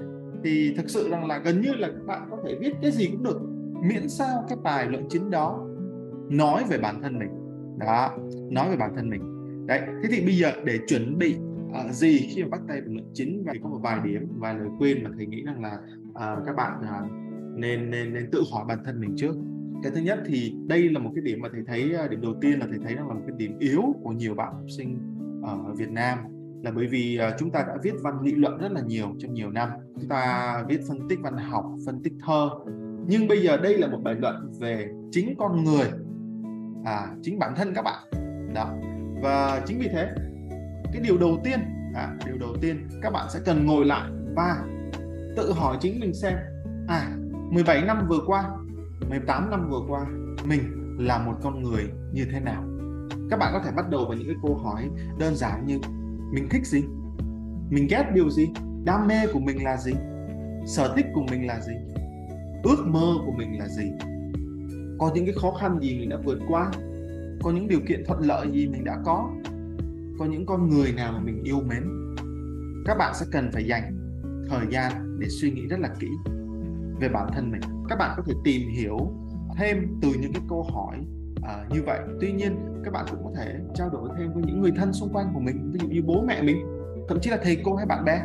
thì 0.43 0.73
thực 0.77 0.89
sự 0.89 1.09
rằng 1.09 1.25
là 1.25 1.37
gần 1.37 1.61
như 1.61 1.73
là 1.73 1.87
các 1.87 2.05
bạn 2.05 2.27
có 2.31 2.37
thể 2.45 2.57
viết 2.61 2.73
cái 2.81 2.91
gì 2.91 3.07
cũng 3.11 3.23
được 3.23 3.39
miễn 3.89 4.09
sao 4.09 4.45
cái 4.49 4.57
bài 4.63 4.87
luận 4.89 5.05
chính 5.09 5.29
đó 5.29 5.67
nói 6.29 6.63
về 6.69 6.77
bản 6.77 7.01
thân 7.01 7.19
mình. 7.19 7.29
Đó 7.79 8.17
nói 8.51 8.69
về 8.69 8.75
bản 8.75 8.91
thân 8.95 9.09
mình. 9.09 9.21
Đấy 9.67 9.81
thế 10.03 10.09
thì 10.11 10.25
bây 10.25 10.35
giờ 10.35 10.51
để 10.65 10.79
chuẩn 10.87 11.17
bị 11.17 11.35
uh, 11.69 11.91
gì 11.91 12.17
khi 12.17 12.43
mà 12.43 12.49
bắt 12.49 12.61
tay 12.67 12.81
vào 12.81 12.93
luận 12.93 13.11
chính 13.13 13.43
và 13.45 13.53
có 13.63 13.69
một 13.69 13.79
vài 13.83 13.99
điểm 14.03 14.27
vài 14.37 14.53
lời 14.53 14.67
khuyên 14.77 15.03
mà 15.03 15.09
thầy 15.17 15.25
nghĩ 15.25 15.43
rằng 15.43 15.61
là 15.61 15.79
uh, 16.09 16.45
các 16.45 16.55
bạn 16.55 16.79
uh, 16.79 17.11
nên 17.55 17.91
nên 17.91 18.13
nên 18.13 18.31
tự 18.31 18.43
hỏi 18.51 18.65
bản 18.67 18.77
thân 18.85 18.99
mình 18.99 19.13
trước. 19.17 19.35
Cái 19.83 19.91
thứ 19.95 20.01
nhất 20.01 20.19
thì 20.25 20.55
đây 20.67 20.89
là 20.89 20.99
một 20.99 21.11
cái 21.15 21.21
điểm 21.21 21.41
mà 21.41 21.49
thầy 21.51 21.61
thấy 21.67 21.93
điểm 22.09 22.21
đầu 22.21 22.33
tiên 22.41 22.59
là 22.59 22.67
thầy 22.69 22.79
thấy 22.83 22.95
rằng 22.95 23.07
là 23.07 23.13
một 23.13 23.21
cái 23.27 23.35
điểm 23.37 23.59
yếu 23.59 23.81
của 24.03 24.11
nhiều 24.11 24.35
bạn 24.35 24.53
học 24.53 24.65
sinh 24.77 24.99
ở 25.43 25.73
Việt 25.77 25.89
Nam 25.89 26.17
là 26.63 26.71
bởi 26.71 26.87
vì 26.87 27.17
à, 27.17 27.35
chúng 27.39 27.51
ta 27.51 27.65
đã 27.67 27.73
viết 27.83 27.93
văn 28.01 28.23
nghị 28.23 28.31
luận 28.31 28.57
rất 28.57 28.71
là 28.71 28.81
nhiều 28.81 29.07
trong 29.19 29.33
nhiều 29.33 29.51
năm. 29.51 29.69
Chúng 29.95 30.09
ta 30.09 30.63
viết 30.67 30.79
phân 30.87 31.07
tích 31.09 31.19
văn 31.21 31.37
học 31.37 31.65
phân 31.85 32.03
tích 32.03 32.13
thơ. 32.25 32.49
Nhưng 33.07 33.27
bây 33.27 33.43
giờ 33.43 33.57
đây 33.57 33.77
là 33.77 33.87
một 33.87 33.99
bài 34.03 34.15
luận 34.15 34.51
về 34.59 34.87
chính 35.11 35.35
con 35.37 35.63
người 35.63 35.87
à, 36.85 37.07
chính 37.21 37.39
bản 37.39 37.53
thân 37.55 37.73
các 37.73 37.81
bạn. 37.81 38.03
Đó. 38.53 38.73
Và 39.23 39.61
chính 39.65 39.79
vì 39.79 39.87
thế 39.87 40.09
cái 40.93 41.01
điều 41.01 41.17
đầu 41.17 41.37
tiên 41.43 41.59
à, 41.95 42.15
điều 42.25 42.37
đầu 42.37 42.55
tiên 42.61 42.87
các 43.01 43.09
bạn 43.09 43.27
sẽ 43.29 43.39
cần 43.45 43.65
ngồi 43.65 43.85
lại 43.85 44.11
và 44.35 44.57
tự 45.35 45.51
hỏi 45.51 45.77
chính 45.81 45.99
mình 45.99 46.13
xem 46.13 46.33
à 46.87 47.17
17 47.51 47.81
năm 47.81 48.07
vừa 48.09 48.19
qua 48.27 48.49
18 49.09 49.49
năm 49.49 49.69
vừa 49.69 49.81
qua 49.87 50.05
mình 50.45 50.61
là 50.99 51.17
một 51.17 51.33
con 51.43 51.63
người 51.63 51.83
như 52.13 52.25
thế 52.31 52.39
nào? 52.39 52.63
Các 53.29 53.39
bạn 53.39 53.53
có 53.53 53.61
thể 53.65 53.71
bắt 53.75 53.89
đầu 53.89 54.05
với 54.07 54.17
những 54.17 54.27
cái 54.27 54.35
câu 54.41 54.55
hỏi 54.55 54.89
đơn 55.19 55.35
giản 55.35 55.65
như 55.65 55.79
mình 56.31 56.47
thích 56.49 56.65
gì? 56.65 56.83
Mình 57.69 57.87
ghét 57.89 58.11
điều 58.13 58.29
gì? 58.29 58.49
Đam 58.83 59.07
mê 59.07 59.27
của 59.33 59.39
mình 59.39 59.63
là 59.63 59.77
gì? 59.77 59.93
Sở 60.65 60.93
thích 60.95 61.05
của 61.13 61.23
mình 61.31 61.47
là 61.47 61.59
gì? 61.59 61.73
Ước 62.63 62.85
mơ 62.87 63.13
của 63.25 63.31
mình 63.31 63.59
là 63.59 63.67
gì? 63.67 63.91
Có 64.99 65.11
những 65.15 65.25
cái 65.25 65.33
khó 65.41 65.51
khăn 65.51 65.79
gì 65.81 65.99
mình 65.99 66.09
đã 66.09 66.17
vượt 66.25 66.39
qua? 66.47 66.71
Có 67.41 67.51
những 67.51 67.67
điều 67.67 67.79
kiện 67.87 68.03
thuận 68.07 68.21
lợi 68.21 68.47
gì 68.51 68.67
mình 68.67 68.83
đã 68.83 68.97
có? 69.05 69.31
Có 70.19 70.25
những 70.25 70.45
con 70.45 70.69
người 70.69 70.93
nào 70.93 71.11
mà 71.11 71.19
mình 71.19 71.43
yêu 71.43 71.59
mến? 71.61 71.83
Các 72.85 72.97
bạn 72.97 73.13
sẽ 73.19 73.25
cần 73.31 73.49
phải 73.53 73.67
dành 73.67 73.97
thời 74.49 74.65
gian 74.69 75.19
để 75.19 75.27
suy 75.29 75.51
nghĩ 75.51 75.67
rất 75.67 75.79
là 75.79 75.89
kỹ 75.99 76.07
về 76.99 77.09
bản 77.09 77.29
thân 77.33 77.51
mình. 77.51 77.61
Các 77.89 77.95
bạn 77.99 78.13
có 78.17 78.23
thể 78.25 78.33
tìm 78.43 78.69
hiểu 78.69 78.97
thêm 79.57 79.99
từ 80.01 80.09
những 80.21 80.33
cái 80.33 80.41
câu 80.49 80.63
hỏi 80.63 80.97
à, 81.43 81.65
như 81.69 81.83
vậy. 81.85 81.99
Tuy 82.21 82.31
nhiên 82.31 82.81
các 82.83 82.93
bạn 82.93 83.05
cũng 83.11 83.23
có 83.23 83.31
thể 83.35 83.55
trao 83.73 83.89
đổi 83.89 84.09
thêm 84.17 84.33
với 84.33 84.43
những 84.43 84.61
người 84.61 84.71
thân 84.75 84.93
xung 84.93 85.13
quanh 85.13 85.31
của 85.33 85.39
mình 85.39 85.71
ví 85.71 85.79
dụ 85.81 85.87
như 85.87 86.01
bố 86.05 86.23
mẹ 86.27 86.41
mình 86.41 86.57
thậm 87.09 87.19
chí 87.21 87.29
là 87.29 87.37
thầy 87.43 87.57
cô 87.65 87.75
hay 87.75 87.85
bạn 87.85 88.05
bè. 88.05 88.21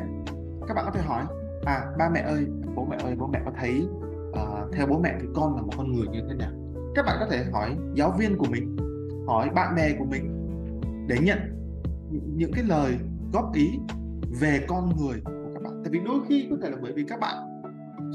Các 0.68 0.74
bạn 0.74 0.84
có 0.84 0.90
thể 0.90 1.02
hỏi 1.02 1.24
à 1.64 1.84
ba 1.98 2.08
mẹ 2.14 2.20
ơi 2.20 2.46
bố 2.74 2.86
mẹ 2.90 2.96
ơi 3.02 3.14
bố 3.18 3.26
mẹ 3.26 3.40
có 3.44 3.52
thấy 3.60 3.86
uh, 4.30 4.72
theo 4.72 4.86
bố 4.86 4.98
mẹ 4.98 5.16
thì 5.20 5.26
con 5.34 5.56
là 5.56 5.62
một 5.62 5.72
con 5.76 5.92
người 5.92 6.06
như 6.12 6.20
thế 6.28 6.34
nào? 6.34 6.50
Các 6.94 7.06
bạn 7.06 7.16
có 7.20 7.26
thể 7.30 7.44
hỏi 7.52 7.76
giáo 7.94 8.14
viên 8.18 8.36
của 8.36 8.46
mình 8.50 8.76
hỏi 9.26 9.50
bạn 9.54 9.74
bè 9.76 9.96
của 9.98 10.04
mình 10.04 10.38
để 11.08 11.16
nhận 11.22 11.38
những 12.36 12.52
cái 12.52 12.64
lời 12.64 12.92
góp 13.32 13.54
ý 13.54 13.78
về 14.40 14.64
con 14.68 14.96
người 14.96 15.20
của 15.24 15.50
các 15.54 15.62
bạn. 15.62 15.82
Tại 15.84 15.90
vì 15.90 16.00
đôi 16.06 16.20
khi 16.28 16.46
có 16.50 16.56
thể 16.62 16.70
là 16.70 16.76
bởi 16.82 16.92
vì 16.92 17.04
các 17.08 17.20
bạn 17.20 17.36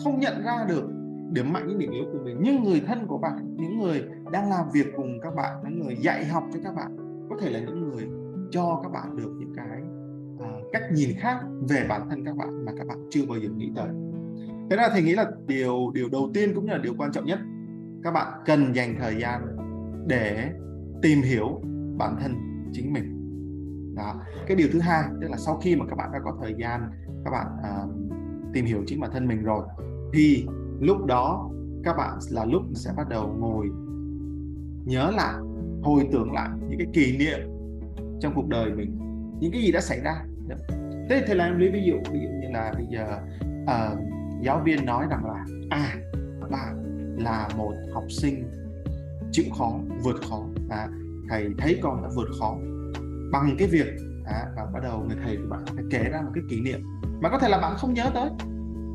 không 0.04 0.20
nhận 0.20 0.44
ra 0.44 0.66
được 0.70 0.84
điểm 1.31 1.53
mạnh 1.53 1.67
những 1.67 1.79
điểm 1.79 1.91
yếu 1.91 2.05
của 2.12 2.19
mình. 2.24 2.38
Nhưng 2.41 2.63
người 2.63 2.84
thân 2.88 3.07
của 3.07 3.17
bạn 3.17 3.55
những 3.55 3.79
người 3.79 4.03
đang 4.31 4.50
làm 4.50 4.65
việc 4.74 4.88
cùng 4.96 5.19
các 5.22 5.36
bạn 5.36 5.55
những 5.63 5.79
người 5.79 5.96
dạy 6.01 6.25
học 6.25 6.43
cho 6.53 6.60
các 6.63 6.75
bạn 6.75 6.98
có 7.29 7.36
thể 7.41 7.50
là 7.50 7.60
những 7.60 7.89
người 7.89 8.07
cho 8.51 8.79
các 8.84 8.89
bạn 8.89 9.17
được 9.17 9.31
những 9.39 9.53
cái 9.55 9.81
uh, 10.36 10.72
cách 10.74 10.84
nhìn 10.93 11.10
khác 11.17 11.38
về 11.69 11.86
bản 11.89 12.10
thân 12.10 12.25
các 12.25 12.36
bạn 12.36 12.65
mà 12.65 12.72
các 12.77 12.88
bạn 12.88 12.98
chưa 13.10 13.25
bao 13.29 13.38
giờ 13.39 13.50
nghĩ 13.50 13.72
tới. 13.75 13.88
Thế 14.69 14.77
ra 14.77 14.89
thì 14.96 15.01
nghĩ 15.01 15.15
là 15.15 15.25
điều 15.48 15.91
điều 15.93 16.10
đầu 16.10 16.31
tiên 16.34 16.51
cũng 16.55 16.65
như 16.65 16.72
là 16.72 16.77
điều 16.77 16.93
quan 16.98 17.12
trọng 17.12 17.25
nhất 17.25 17.39
các 18.03 18.12
bạn 18.12 18.41
cần 18.46 18.75
dành 18.75 18.96
thời 19.00 19.15
gian 19.22 19.41
để 20.07 20.50
tìm 21.01 21.22
hiểu 21.22 21.62
bản 21.98 22.15
thân 22.22 22.36
chính 22.72 22.93
mình. 22.93 23.13
Đó 23.96 24.22
cái 24.48 24.57
điều 24.57 24.67
thứ 24.74 24.79
hai 24.79 25.03
tức 25.22 25.27
là 25.31 25.38
sau 25.38 25.57
khi 25.57 25.75
mà 25.75 25.86
các 25.89 25.96
bạn 25.96 26.10
đã 26.13 26.19
có 26.24 26.38
thời 26.41 26.55
gian 26.60 26.89
các 27.25 27.31
bạn 27.31 27.48
uh, 27.60 28.07
tìm 28.53 28.65
hiểu 28.65 28.84
chính 28.88 29.00
bản 29.00 29.12
thân 29.13 29.27
mình 29.27 29.43
rồi 29.43 29.63
thì 30.13 30.46
lúc 30.79 31.05
đó 31.05 31.50
các 31.84 31.98
bạn 31.98 32.19
là 32.31 32.46
lúc 32.46 32.62
sẽ 32.75 32.91
bắt 32.98 33.10
đầu 33.10 33.36
ngồi 33.39 33.67
nhớ 34.86 35.12
lại 35.12 35.36
hồi 35.84 36.07
tưởng 36.12 36.34
lại 36.34 36.50
những 36.69 36.79
cái 36.79 36.88
kỷ 36.93 37.17
niệm 37.17 37.39
trong 38.19 38.34
cuộc 38.36 38.48
đời 38.48 38.72
mình 38.75 38.98
những 39.39 39.51
cái 39.51 39.62
gì 39.62 39.72
đã 39.72 39.81
xảy 39.81 40.00
ra. 40.00 40.25
Thế 41.10 41.24
thì 41.27 41.34
là 41.34 41.46
em 41.46 41.60
lấy 41.60 41.72
ví 41.72 41.84
dụ 41.84 41.93
ví 42.12 42.19
dụ 42.19 42.29
như 42.41 42.48
là 42.51 42.74
bây 42.75 42.86
giờ 42.91 43.19
uh, 43.63 44.00
giáo 44.41 44.62
viên 44.65 44.86
nói 44.86 45.05
rằng 45.10 45.25
là 45.25 45.46
à 45.69 45.96
bạn 46.51 46.84
là 47.17 47.50
một 47.57 47.74
học 47.93 48.03
sinh 48.10 48.43
chịu 49.31 49.46
khó 49.57 49.74
vượt 50.03 50.15
khó. 50.29 50.43
À, 50.69 50.88
thầy 51.29 51.50
thấy 51.57 51.79
con 51.84 52.03
đã 52.03 52.10
vượt 52.15 52.27
khó 52.39 52.57
bằng 53.31 53.55
cái 53.60 53.67
việc 53.67 53.88
à, 54.25 54.46
và 54.55 54.65
bắt 54.74 54.79
đầu 54.84 55.03
người 55.07 55.17
thầy 55.24 55.38
của 55.38 55.50
bạn 55.50 55.63
phải 55.65 55.84
kể 55.91 56.03
ra 56.12 56.22
một 56.22 56.31
cái 56.34 56.43
kỷ 56.50 56.62
niệm 56.62 56.79
mà 57.22 57.29
có 57.29 57.39
thể 57.39 57.50
là 57.50 57.60
bạn 57.60 57.74
không 57.77 57.93
nhớ 57.93 58.12
tới 58.13 58.29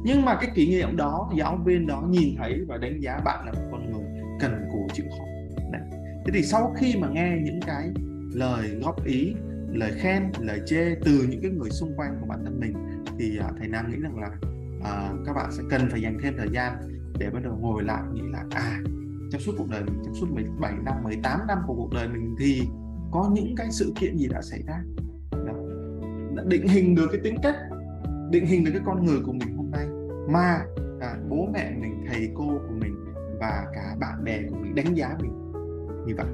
nhưng 0.04 0.24
mà 0.24 0.38
cái 0.40 0.50
kỷ 0.54 0.70
niệm 0.70 0.96
đó 0.96 1.30
giáo 1.36 1.56
viên 1.64 1.86
đó 1.86 2.02
nhìn 2.10 2.36
thấy 2.38 2.64
và 2.68 2.76
đánh 2.76 3.00
giá 3.00 3.20
bạn 3.24 3.46
là 3.46 3.52
một 3.52 3.68
con 3.72 3.92
người 3.92 4.22
cần 4.40 4.64
cù 4.72 4.88
chịu 4.92 5.06
khó 5.10 5.24
Đấy. 5.72 5.82
thế 6.24 6.32
thì 6.34 6.42
sau 6.42 6.74
khi 6.76 6.96
mà 6.96 7.08
nghe 7.08 7.38
những 7.44 7.60
cái 7.66 7.90
lời 8.32 8.68
góp 8.82 9.04
ý 9.04 9.34
lời 9.68 9.92
khen 9.96 10.22
lời 10.40 10.60
chê 10.66 10.94
từ 11.04 11.26
những 11.30 11.42
cái 11.42 11.50
người 11.50 11.70
xung 11.70 11.96
quanh 11.96 12.16
của 12.20 12.26
bản 12.26 12.44
thân 12.44 12.60
mình 12.60 12.74
thì 13.18 13.38
uh, 13.38 13.56
thầy 13.58 13.68
Nam 13.68 13.90
nghĩ 13.90 13.96
rằng 14.00 14.18
là 14.18 14.28
uh, 14.78 15.26
các 15.26 15.32
bạn 15.32 15.52
sẽ 15.52 15.62
cần 15.70 15.88
phải 15.90 16.02
dành 16.02 16.18
thêm 16.22 16.34
thời 16.38 16.48
gian 16.52 16.76
để 17.18 17.30
bắt 17.30 17.40
đầu 17.44 17.58
ngồi 17.60 17.82
lại 17.82 18.02
nghĩ 18.12 18.22
là 18.32 18.44
à 18.50 18.80
trong 19.32 19.40
suốt 19.40 19.52
cuộc 19.58 19.68
đời 19.70 19.82
mình 19.84 20.02
trong 20.04 20.14
suốt 20.14 20.26
17 20.30 20.72
năm 20.84 20.94
18 21.02 21.40
năm 21.48 21.58
của 21.66 21.74
cuộc 21.74 21.90
đời 21.94 22.08
mình 22.08 22.34
thì 22.38 22.62
có 23.10 23.30
những 23.34 23.54
cái 23.56 23.66
sự 23.70 23.92
kiện 24.00 24.16
gì 24.16 24.28
đã 24.28 24.42
xảy 24.42 24.62
ra 24.66 24.82
đó. 25.32 25.52
đã 26.34 26.42
định 26.46 26.68
hình 26.68 26.94
được 26.94 27.08
cái 27.12 27.20
tính 27.24 27.36
cách 27.42 27.56
định 28.30 28.46
hình 28.46 28.64
được 28.64 28.70
cái 28.74 28.82
con 28.84 29.06
người 29.06 29.20
của 29.26 29.32
mình 29.32 29.61
mà 30.28 30.64
à, 31.00 31.16
bố 31.28 31.48
mẹ 31.52 31.72
mình 31.80 32.04
thầy 32.08 32.30
cô 32.34 32.46
của 32.46 32.74
mình 32.80 33.04
và 33.40 33.66
cả 33.74 33.96
bạn 34.00 34.24
bè 34.24 34.42
của 34.50 34.56
mình 34.56 34.74
đánh 34.74 34.94
giá 34.94 35.16
mình 35.20 35.52
như 36.06 36.14
vậy. 36.16 36.26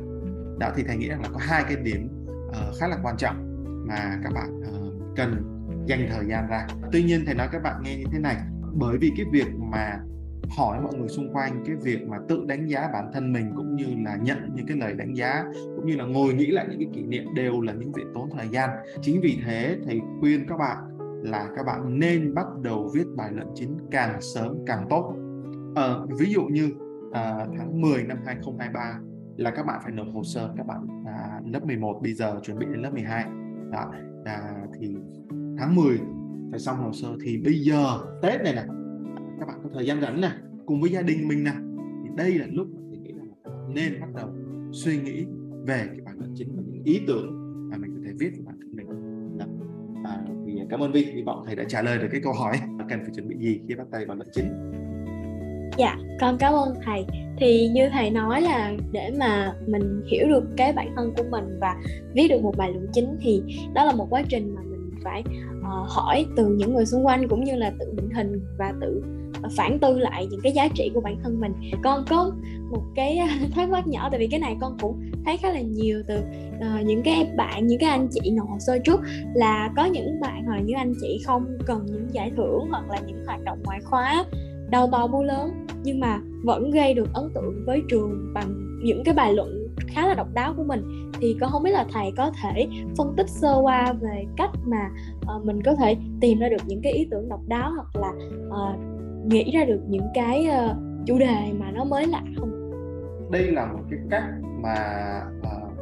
Đó 0.58 0.70
thì 0.76 0.82
thầy 0.82 0.96
nghĩ 0.96 1.08
rằng 1.08 1.22
là 1.22 1.28
có 1.32 1.38
hai 1.40 1.64
cái 1.68 1.76
điểm 1.76 2.26
uh, 2.48 2.76
khá 2.80 2.88
là 2.88 2.96
quan 3.02 3.16
trọng 3.16 3.64
mà 3.88 4.20
các 4.22 4.32
bạn 4.34 4.60
uh, 4.60 5.16
cần 5.16 5.42
dành 5.86 6.08
thời 6.10 6.26
gian 6.26 6.48
ra. 6.48 6.66
Tuy 6.92 7.02
nhiên 7.02 7.22
thầy 7.26 7.34
nói 7.34 7.48
các 7.52 7.62
bạn 7.62 7.82
nghe 7.82 7.96
như 7.96 8.04
thế 8.12 8.18
này 8.18 8.36
bởi 8.74 8.98
vì 8.98 9.12
cái 9.16 9.26
việc 9.32 9.48
mà 9.58 10.00
hỏi 10.56 10.80
mọi 10.80 10.94
người 10.94 11.08
xung 11.08 11.32
quanh 11.32 11.64
cái 11.66 11.76
việc 11.76 12.08
mà 12.08 12.16
tự 12.28 12.44
đánh 12.46 12.66
giá 12.66 12.88
bản 12.92 13.10
thân 13.14 13.32
mình 13.32 13.52
cũng 13.56 13.76
như 13.76 13.86
là 14.04 14.16
nhận 14.16 14.38
những 14.54 14.66
cái 14.66 14.76
lời 14.76 14.94
đánh 14.94 15.14
giá 15.14 15.44
cũng 15.76 15.86
như 15.86 15.96
là 15.96 16.04
ngồi 16.04 16.34
nghĩ 16.34 16.46
lại 16.46 16.66
những 16.70 16.78
cái 16.78 16.88
kỷ 16.94 17.02
niệm 17.02 17.24
đều 17.34 17.60
là 17.60 17.72
những 17.72 17.92
việc 17.92 18.04
tốn 18.14 18.30
thời 18.36 18.48
gian. 18.48 18.70
Chính 19.02 19.20
vì 19.20 19.38
thế 19.46 19.78
thầy 19.86 20.00
khuyên 20.20 20.46
các 20.48 20.58
bạn 20.58 20.97
là 21.22 21.50
các 21.56 21.66
bạn 21.66 21.98
nên 21.98 22.34
bắt 22.34 22.46
đầu 22.62 22.90
viết 22.94 23.06
bài 23.16 23.32
luận 23.32 23.48
chính 23.54 23.76
càng 23.90 24.20
sớm 24.20 24.56
càng 24.66 24.86
tốt. 24.90 25.14
À, 25.74 25.94
ví 26.18 26.32
dụ 26.32 26.42
như 26.42 26.70
à, 27.12 27.46
tháng 27.58 27.80
10 27.80 28.04
năm 28.04 28.18
2023 28.26 29.00
là 29.36 29.50
các 29.50 29.66
bạn 29.66 29.80
phải 29.82 29.92
nộp 29.92 30.06
hồ 30.14 30.22
sơ 30.24 30.54
các 30.56 30.66
bạn 30.66 31.04
à, 31.06 31.40
lớp 31.46 31.66
11 31.66 32.00
bây 32.02 32.12
giờ 32.12 32.40
chuẩn 32.42 32.58
bị 32.58 32.66
đến 32.66 32.82
lớp 32.82 32.90
12 32.92 33.24
đó 33.72 33.92
à, 34.24 34.66
thì 34.80 34.96
tháng 35.58 35.74
10 35.74 35.98
phải 36.50 36.60
xong 36.60 36.76
hồ 36.76 36.92
sơ 36.92 37.08
thì 37.24 37.38
bây 37.38 37.54
giờ 37.54 37.98
Tết 38.22 38.40
này 38.40 38.54
nè 38.54 38.64
các 39.40 39.46
bạn 39.48 39.60
có 39.62 39.70
thời 39.74 39.86
gian 39.86 40.00
rảnh 40.00 40.20
nè 40.20 40.30
cùng 40.66 40.80
với 40.80 40.90
gia 40.90 41.02
đình 41.02 41.28
mình 41.28 41.44
nè 41.44 41.52
thì 42.02 42.10
đây 42.16 42.38
là 42.38 42.46
lúc 42.50 42.66
mình 42.90 43.02
nghĩ 43.02 43.12
là 43.12 43.52
nên 43.68 44.00
bắt 44.00 44.08
đầu 44.14 44.28
suy 44.72 45.02
nghĩ 45.02 45.26
về 45.66 45.86
cái 45.86 46.00
bản 46.04 46.18
luận 46.18 46.32
chính 46.36 46.56
và 46.56 46.62
những 46.66 46.82
ý 46.84 47.00
tưởng 47.06 47.26
mà 47.70 47.76
mình 47.76 47.94
có 47.96 48.00
thể 48.04 48.12
viết 48.18 48.30
của 48.36 48.42
bản 48.46 48.58
cảm 50.70 50.80
ơn 50.80 50.92
Vi 50.92 51.04
hy 51.04 51.22
vọng 51.22 51.44
thầy 51.46 51.56
đã 51.56 51.64
trả 51.68 51.82
lời 51.82 51.98
được 51.98 52.08
cái 52.12 52.20
câu 52.24 52.32
hỏi 52.32 52.60
cần 52.88 53.00
phải 53.02 53.10
chuẩn 53.14 53.28
bị 53.28 53.36
gì 53.38 53.60
khi 53.68 53.74
bắt 53.74 53.86
tay 53.92 54.04
vào 54.06 54.16
luận 54.16 54.28
chính 54.32 54.78
Dạ, 55.78 55.96
con 56.20 56.36
cảm 56.38 56.52
ơn 56.52 56.74
thầy. 56.84 57.04
Thì 57.36 57.68
như 57.68 57.88
thầy 57.92 58.10
nói 58.10 58.40
là 58.40 58.72
để 58.92 59.10
mà 59.18 59.52
mình 59.66 60.02
hiểu 60.10 60.28
được 60.28 60.44
cái 60.56 60.72
bản 60.72 60.92
thân 60.96 61.12
của 61.16 61.22
mình 61.30 61.44
và 61.60 61.76
viết 62.14 62.28
được 62.28 62.42
một 62.42 62.54
bài 62.56 62.70
luận 62.72 62.86
chính 62.92 63.16
thì 63.20 63.42
đó 63.74 63.84
là 63.84 63.92
một 63.92 64.06
quá 64.10 64.22
trình 64.28 64.54
mà 64.54 64.62
mình 64.62 64.77
phải 65.04 65.24
uh, 65.58 65.88
hỏi 65.88 66.26
từ 66.36 66.48
những 66.48 66.74
người 66.74 66.86
xung 66.86 67.06
quanh 67.06 67.28
cũng 67.28 67.44
như 67.44 67.56
là 67.56 67.72
tự 67.78 67.92
định 67.96 68.10
hình 68.10 68.40
và 68.58 68.72
tự 68.80 69.02
ờ, 69.42 69.48
phản 69.56 69.78
tư 69.78 69.98
lại 69.98 70.26
những 70.30 70.40
cái 70.42 70.52
giá 70.52 70.68
trị 70.74 70.90
của 70.94 71.00
bản 71.00 71.16
thân 71.22 71.40
mình. 71.40 71.52
Con 71.84 72.04
có 72.08 72.32
một 72.70 72.82
cái 72.94 73.18
ờ, 73.18 73.26
thắc 73.54 73.68
mắc 73.68 73.86
nhỏ 73.86 74.08
tại 74.10 74.20
vì 74.20 74.26
cái 74.26 74.40
này 74.40 74.56
con 74.60 74.76
cũng 74.80 75.00
thấy 75.24 75.36
khá 75.36 75.52
là 75.52 75.60
nhiều 75.60 76.02
từ 76.06 76.18
uh, 76.56 76.86
những 76.86 77.02
cái 77.02 77.30
bạn 77.36 77.66
những 77.66 77.78
cái 77.78 77.90
anh 77.90 78.08
chị 78.10 78.30
nộp 78.30 78.48
hồ 78.48 78.56
sơ 78.60 78.78
trước 78.78 79.00
là 79.34 79.70
có 79.76 79.84
những 79.84 80.20
bạn 80.20 80.44
hoặc 80.46 80.60
những 80.64 80.76
anh 80.76 80.94
chị 81.00 81.20
không 81.26 81.58
cần 81.66 81.86
những 81.86 82.06
giải 82.12 82.32
thưởng 82.36 82.66
hoặc 82.70 82.90
là 82.90 82.98
những 83.06 83.24
hoạt 83.26 83.44
động 83.44 83.58
ngoại 83.64 83.80
khóa 83.84 84.24
đầu 84.70 84.88
to 84.92 85.06
bố 85.06 85.22
lớn 85.22 85.66
nhưng 85.82 86.00
mà 86.00 86.20
vẫn 86.44 86.70
gây 86.70 86.94
được 86.94 87.08
ấn 87.14 87.30
tượng 87.34 87.64
với 87.66 87.82
trường 87.88 88.32
bằng 88.34 88.78
những 88.82 89.04
cái 89.04 89.14
bài 89.14 89.32
luận 89.32 89.57
khá 89.86 90.08
là 90.08 90.14
độc 90.14 90.28
đáo 90.34 90.54
của 90.56 90.64
mình. 90.64 91.10
Thì 91.20 91.36
con 91.40 91.50
không 91.50 91.62
biết 91.62 91.70
là 91.70 91.86
thầy 91.92 92.12
có 92.16 92.32
thể 92.42 92.68
phân 92.96 93.14
tích 93.16 93.28
sơ 93.28 93.54
qua 93.62 93.92
về 93.92 94.24
cách 94.36 94.50
mà 94.66 94.90
uh, 95.36 95.44
mình 95.44 95.62
có 95.62 95.74
thể 95.74 95.96
tìm 96.20 96.38
ra 96.38 96.48
được 96.48 96.62
những 96.66 96.80
cái 96.82 96.92
ý 96.92 97.08
tưởng 97.10 97.28
độc 97.28 97.40
đáo 97.48 97.72
hoặc 97.72 97.96
là 97.96 98.12
uh, 98.48 98.78
nghĩ 99.26 99.50
ra 99.54 99.64
được 99.64 99.80
những 99.88 100.06
cái 100.14 100.48
uh, 100.48 100.76
chủ 101.06 101.18
đề 101.18 101.52
mà 101.58 101.70
nó 101.70 101.84
mới 101.84 102.06
lạ 102.06 102.22
không? 102.36 102.70
Đây 103.30 103.50
là 103.50 103.66
một 103.66 103.80
cái 103.90 103.98
cách 104.10 104.24
mà 104.62 104.74
uh, 105.40 105.72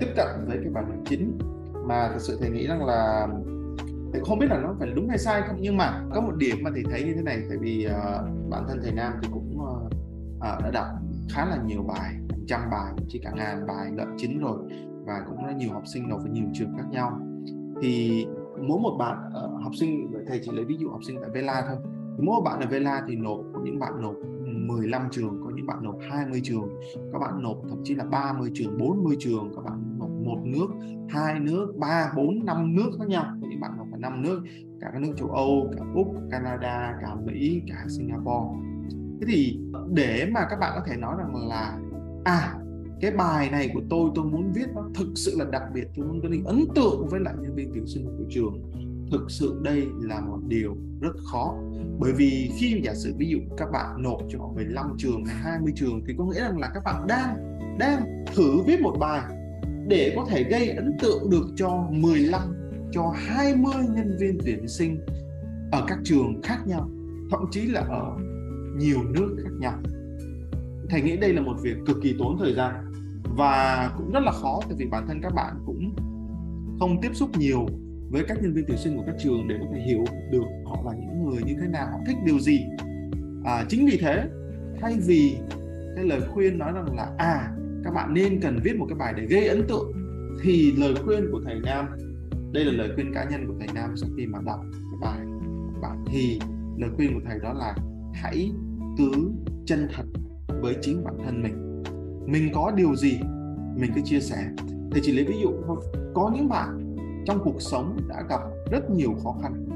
tiếp 0.00 0.06
cận 0.16 0.26
với 0.46 0.58
cái 0.62 0.72
bài 0.72 0.84
luận 0.88 1.04
chính 1.04 1.38
mà 1.84 2.08
thực 2.12 2.20
sự 2.20 2.38
thầy 2.40 2.50
nghĩ 2.50 2.66
rằng 2.66 2.84
là 2.84 3.28
thầy 4.12 4.22
không 4.24 4.38
biết 4.38 4.46
là 4.50 4.58
nó 4.58 4.74
phải 4.78 4.88
đúng 4.94 5.08
hay 5.08 5.18
sai 5.18 5.42
không. 5.48 5.56
Nhưng 5.60 5.76
mà 5.76 6.02
có 6.14 6.20
một 6.20 6.32
điểm 6.36 6.56
mà 6.62 6.70
thầy 6.74 6.82
thấy 6.90 7.04
như 7.04 7.14
thế 7.14 7.22
này 7.22 7.42
tại 7.48 7.58
vì 7.60 7.86
uh, 7.86 8.50
bản 8.50 8.64
thân 8.68 8.78
thầy 8.82 8.92
Nam 8.92 9.12
thì 9.22 9.28
cũng 9.32 9.58
uh, 9.60 9.86
uh, 10.36 10.62
đã 10.62 10.70
đọc 10.72 10.86
khá 11.30 11.46
là 11.46 11.56
nhiều 11.66 11.82
bài 11.82 12.14
trăm 12.46 12.60
bài 12.70 12.92
chỉ 13.08 13.18
cả 13.18 13.32
ngàn 13.34 13.66
bài 13.66 13.90
luận 13.96 14.08
chính 14.16 14.38
rồi 14.38 14.58
và 15.06 15.22
cũng 15.28 15.46
rất 15.46 15.56
nhiều 15.56 15.72
học 15.72 15.82
sinh 15.86 16.08
nộp 16.08 16.20
với 16.22 16.30
nhiều 16.30 16.46
trường 16.54 16.76
khác 16.76 16.84
nhau. 16.90 17.20
Thì 17.82 18.26
mỗi 18.68 18.80
một 18.80 18.96
bạn 18.98 19.18
uh, 19.28 19.62
học 19.62 19.72
sinh 19.74 20.12
thầy 20.26 20.40
chỉ 20.44 20.50
lấy 20.52 20.64
ví 20.64 20.76
dụ 20.78 20.90
học 20.90 21.00
sinh 21.06 21.16
tại 21.20 21.30
Vela 21.30 21.64
thôi. 21.68 21.76
Mỗi 22.18 22.36
một 22.36 22.42
bạn 22.44 22.60
ở 22.60 22.66
Vela 22.70 23.02
thì 23.08 23.16
nộp 23.16 23.40
có 23.52 23.60
những 23.64 23.78
bạn 23.78 24.02
nộp 24.02 24.14
15 24.66 25.08
trường 25.10 25.40
có 25.44 25.50
những 25.54 25.66
bạn 25.66 25.78
nộp 25.82 25.98
20 26.10 26.40
trường 26.44 26.68
các 27.12 27.18
bạn 27.18 27.42
nộp 27.42 27.56
thậm 27.68 27.78
chí 27.84 27.94
là 27.94 28.04
30 28.04 28.50
trường 28.54 28.78
40 28.78 29.16
trường 29.18 29.52
các 29.56 29.62
bạn 29.64 29.98
nộp 29.98 30.10
một 30.10 30.38
nước 30.44 30.66
hai 31.08 31.40
nước 31.40 31.74
ba 31.78 32.12
bốn 32.16 32.44
năm 32.44 32.76
nước 32.76 32.90
khác 32.98 33.08
nhau. 33.08 33.24
Có 33.42 33.48
những 33.50 33.60
bạn 33.60 33.76
nộp 33.76 33.86
cả 33.90 33.96
năm 33.98 34.22
nước 34.22 34.42
cả 34.80 34.90
các 34.92 35.02
nước 35.02 35.12
châu 35.16 35.28
Âu 35.28 35.70
cả 35.76 35.84
Úc 35.94 36.06
Canada 36.30 36.98
cả 37.00 37.14
Mỹ 37.24 37.62
cả 37.68 37.84
Singapore. 37.88 38.58
Thế 39.20 39.26
thì 39.28 39.60
để 39.94 40.28
mà 40.32 40.46
các 40.50 40.58
bạn 40.60 40.72
có 40.74 40.82
thể 40.86 40.96
nói 40.96 41.16
rằng 41.18 41.48
là 41.48 41.78
à 42.26 42.54
cái 43.00 43.10
bài 43.10 43.50
này 43.50 43.70
của 43.74 43.80
tôi 43.90 44.10
tôi 44.14 44.24
muốn 44.24 44.52
viết 44.52 44.66
nó 44.74 44.82
thực 44.94 45.08
sự 45.14 45.34
là 45.38 45.44
đặc 45.52 45.62
biệt. 45.74 45.84
Tôi 45.96 46.06
muốn 46.06 46.20
gây 46.20 46.40
ấn 46.44 46.64
tượng 46.74 47.08
với 47.10 47.20
lại 47.20 47.34
nhân 47.40 47.54
viên 47.54 47.70
tuyển 47.74 47.86
sinh 47.86 48.04
của 48.04 48.24
trường. 48.30 48.72
Thực 49.12 49.30
sự 49.30 49.60
đây 49.62 49.86
là 50.00 50.20
một 50.20 50.38
điều 50.48 50.76
rất 51.00 51.12
khó. 51.32 51.54
Bởi 51.98 52.12
vì 52.12 52.50
khi 52.56 52.80
giả 52.84 52.94
sử 52.94 53.14
ví 53.18 53.28
dụ 53.28 53.38
các 53.56 53.68
bạn 53.72 54.02
nộp 54.02 54.20
cho 54.28 54.38
15 54.54 54.86
trường 54.98 55.24
hay 55.24 55.36
20 55.36 55.72
trường 55.76 56.02
thì 56.06 56.14
có 56.18 56.24
nghĩa 56.24 56.40
rằng 56.40 56.58
là 56.58 56.70
các 56.74 56.84
bạn 56.84 57.06
đang 57.06 57.58
đang 57.78 58.24
thử 58.34 58.62
viết 58.66 58.80
một 58.80 58.96
bài 59.00 59.22
để 59.88 60.12
có 60.16 60.26
thể 60.30 60.44
gây 60.44 60.68
ấn 60.68 60.96
tượng 61.02 61.30
được 61.30 61.46
cho 61.56 61.86
15 61.90 62.42
cho 62.92 63.12
20 63.14 63.74
nhân 63.94 64.16
viên 64.20 64.38
tuyển 64.44 64.68
sinh 64.68 65.00
ở 65.72 65.84
các 65.88 65.98
trường 66.04 66.42
khác 66.42 66.58
nhau, 66.66 66.90
thậm 67.30 67.40
chí 67.50 67.66
là 67.66 67.80
ở 67.80 68.16
nhiều 68.76 68.98
nước 69.02 69.36
khác 69.44 69.50
nhau 69.60 69.78
thầy 70.90 71.02
nghĩ 71.02 71.16
đây 71.16 71.32
là 71.32 71.40
một 71.42 71.56
việc 71.62 71.76
cực 71.86 71.96
kỳ 72.02 72.14
tốn 72.18 72.36
thời 72.38 72.54
gian 72.54 72.74
và 73.36 73.90
cũng 73.96 74.12
rất 74.12 74.20
là 74.20 74.32
khó 74.32 74.60
tại 74.68 74.76
vì 74.78 74.86
bản 74.86 75.04
thân 75.08 75.20
các 75.22 75.34
bạn 75.34 75.54
cũng 75.66 75.94
không 76.80 77.00
tiếp 77.02 77.10
xúc 77.12 77.30
nhiều 77.38 77.66
với 78.10 78.24
các 78.28 78.42
nhân 78.42 78.52
viên 78.52 78.64
tuyển 78.68 78.78
sinh 78.78 78.96
của 78.96 79.02
các 79.06 79.14
trường 79.22 79.48
để 79.48 79.56
có 79.60 79.66
thể 79.72 79.80
hiểu 79.80 80.04
được 80.30 80.44
họ 80.64 80.82
là 80.86 80.92
những 80.92 81.24
người 81.24 81.42
như 81.46 81.54
thế 81.60 81.68
nào 81.68 81.86
họ 81.92 81.98
thích 82.06 82.16
điều 82.26 82.38
gì. 82.38 82.60
À, 83.44 83.64
chính 83.68 83.86
vì 83.86 83.98
thế 84.00 84.24
thay 84.80 84.96
vì 85.06 85.36
cái 85.96 86.04
lời 86.04 86.20
khuyên 86.34 86.58
nói 86.58 86.72
rằng 86.72 86.96
là 86.96 87.10
à 87.18 87.52
các 87.84 87.90
bạn 87.94 88.14
nên 88.14 88.40
cần 88.40 88.60
viết 88.64 88.76
một 88.76 88.86
cái 88.88 88.98
bài 88.98 89.14
để 89.16 89.26
gây 89.26 89.48
ấn 89.48 89.66
tượng 89.68 89.92
thì 90.42 90.72
lời 90.76 90.94
khuyên 91.04 91.28
của 91.32 91.40
thầy 91.44 91.60
Nam 91.60 91.86
đây 92.52 92.64
là 92.64 92.72
lời 92.72 92.90
khuyên 92.94 93.14
cá 93.14 93.24
nhân 93.24 93.46
của 93.46 93.54
thầy 93.58 93.68
Nam 93.74 93.96
sau 93.96 94.10
khi 94.16 94.26
mà 94.26 94.38
đọc 94.46 94.60
cái 94.72 94.98
bài 95.00 95.26
bạn 95.82 96.04
thì 96.06 96.40
lời 96.78 96.90
khuyên 96.96 97.14
của 97.14 97.20
thầy 97.28 97.38
đó 97.42 97.52
là 97.52 97.76
hãy 98.14 98.50
cứ 98.98 99.10
chân 99.66 99.88
thật 99.94 100.04
với 100.66 100.76
chính 100.80 101.04
bản 101.04 101.14
thân 101.24 101.42
mình. 101.42 101.82
Mình 102.26 102.50
có 102.54 102.72
điều 102.76 102.96
gì 102.96 103.20
mình 103.76 103.90
cứ 103.94 104.00
chia 104.04 104.20
sẻ. 104.20 104.50
Thì 104.92 105.00
chỉ 105.02 105.12
lấy 105.12 105.24
ví 105.24 105.40
dụ 105.42 105.50
thôi. 105.66 105.76
Có 106.14 106.30
những 106.34 106.48
bạn 106.48 106.96
trong 107.26 107.38
cuộc 107.44 107.56
sống 107.58 107.96
đã 108.08 108.22
gặp 108.28 108.40
rất 108.70 108.90
nhiều 108.90 109.14
khó 109.24 109.34
khăn. 109.42 109.68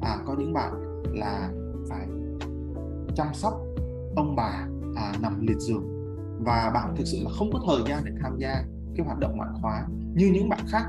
À 0.00 0.16
có 0.26 0.34
những 0.38 0.52
bạn 0.52 1.02
là 1.14 1.50
phải 1.88 2.06
chăm 3.16 3.26
sóc 3.32 3.60
ông 4.16 4.36
bà 4.36 4.66
à, 4.96 5.12
nằm 5.22 5.46
liệt 5.46 5.58
giường. 5.58 5.84
Và 6.44 6.70
bạn 6.74 6.94
thực 6.96 7.06
sự 7.06 7.18
là 7.24 7.30
không 7.38 7.50
có 7.52 7.60
thời 7.66 7.88
gian 7.88 8.02
để 8.04 8.12
tham 8.22 8.36
gia 8.38 8.64
cái 8.96 9.06
hoạt 9.06 9.18
động 9.18 9.36
ngoại 9.36 9.50
khóa 9.62 9.86
như 10.14 10.30
những 10.34 10.48
bạn 10.48 10.60
khác 10.68 10.84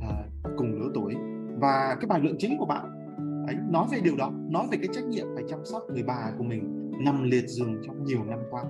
à, 0.00 0.24
cùng 0.56 0.72
lứa 0.72 0.90
tuổi. 0.94 1.14
Và 1.60 1.96
cái 2.00 2.06
bài 2.06 2.20
luận 2.20 2.36
chính 2.38 2.58
của 2.58 2.66
bạn 2.66 3.02
ấy 3.46 3.56
nói 3.70 3.86
về 3.92 4.00
điều 4.04 4.16
đó 4.16 4.30
nói 4.50 4.66
về 4.70 4.78
cái 4.78 4.88
trách 4.94 5.04
nhiệm 5.04 5.26
phải 5.34 5.44
chăm 5.48 5.58
sóc 5.64 5.82
người 5.92 6.02
bà 6.02 6.30
của 6.38 6.44
mình 6.44 6.81
nằm 6.98 7.22
liệt 7.22 7.46
giường 7.46 7.82
trong 7.86 8.04
nhiều 8.04 8.24
năm 8.24 8.38
qua. 8.50 8.64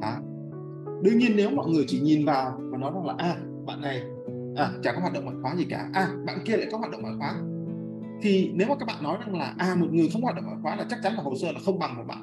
Đó. 0.00 0.16
đương 1.02 1.18
nhiên 1.18 1.32
nếu 1.36 1.50
mọi 1.50 1.70
người 1.70 1.84
chỉ 1.88 2.00
nhìn 2.00 2.24
vào 2.24 2.60
và 2.70 2.78
nói 2.78 2.90
rằng 2.94 3.06
là 3.06 3.14
à 3.18 3.36
bạn 3.66 3.80
này 3.80 4.02
à, 4.56 4.70
chẳng 4.82 4.94
có 4.94 5.00
hoạt 5.00 5.12
động 5.12 5.24
ngoại 5.24 5.36
khóa 5.42 5.56
gì 5.56 5.64
cả. 5.70 5.90
À 5.92 6.08
bạn 6.26 6.38
kia 6.44 6.56
lại 6.56 6.68
có 6.72 6.78
hoạt 6.78 6.90
động 6.90 7.02
ngoại 7.02 7.14
khóa. 7.18 7.40
Thì 8.22 8.50
nếu 8.54 8.68
mà 8.68 8.74
các 8.78 8.86
bạn 8.86 9.02
nói 9.02 9.18
rằng 9.20 9.36
là 9.36 9.54
à 9.58 9.74
một 9.74 9.86
người 9.92 10.08
không 10.12 10.22
hoạt 10.22 10.36
động 10.36 10.44
ngoại 10.44 10.58
khóa 10.62 10.76
là 10.76 10.86
chắc 10.90 10.98
chắn 11.02 11.14
là 11.14 11.22
hồ 11.22 11.34
sơ 11.36 11.52
là 11.52 11.58
không 11.64 11.78
bằng 11.78 11.96
một 11.96 12.04
bạn. 12.06 12.22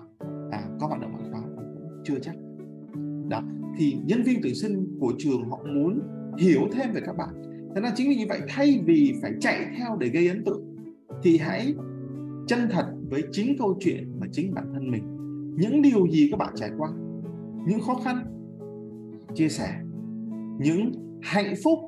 À 0.52 0.64
có 0.80 0.88
hoạt 0.88 1.02
động 1.02 1.12
ngoại 1.12 1.24
khóa 1.32 1.42
chưa 2.04 2.20
chắc. 2.22 2.36
Đó. 3.30 3.42
Thì 3.78 3.98
nhân 4.06 4.24
viên 4.24 4.40
tuyển 4.44 4.56
sinh 4.56 4.98
của 5.00 5.14
trường 5.18 5.50
họ 5.50 5.60
muốn 5.64 6.00
hiểu 6.38 6.62
thêm 6.74 6.92
về 6.92 7.02
các 7.06 7.18
bạn. 7.18 7.30
Thế 7.76 7.82
nên 7.82 7.92
chính 7.96 8.10
vì 8.10 8.16
như 8.16 8.26
vậy 8.30 8.42
thay 8.48 8.84
vì 8.86 9.14
phải 9.22 9.32
chạy 9.40 9.66
theo 9.78 9.98
để 10.00 10.10
gây 10.10 10.28
ấn 10.28 10.44
tượng 10.44 10.70
thì 11.24 11.38
hãy 11.38 11.74
chân 12.50 12.70
thật 12.72 12.86
với 13.10 13.24
chính 13.32 13.56
câu 13.60 13.78
chuyện 13.80 14.12
và 14.20 14.28
chính 14.32 14.54
bản 14.54 14.74
thân 14.74 14.92
mình. 14.92 15.04
Những 15.58 15.82
điều 15.82 16.08
gì 16.08 16.28
các 16.32 16.38
bạn 16.38 16.54
trải 16.56 16.70
qua 16.78 16.90
những 17.68 17.80
khó 17.82 17.96
khăn 18.04 18.24
chia 19.36 19.50
sẻ 19.50 19.76
những 20.60 20.92
hạnh 21.22 21.54
phúc 21.64 21.80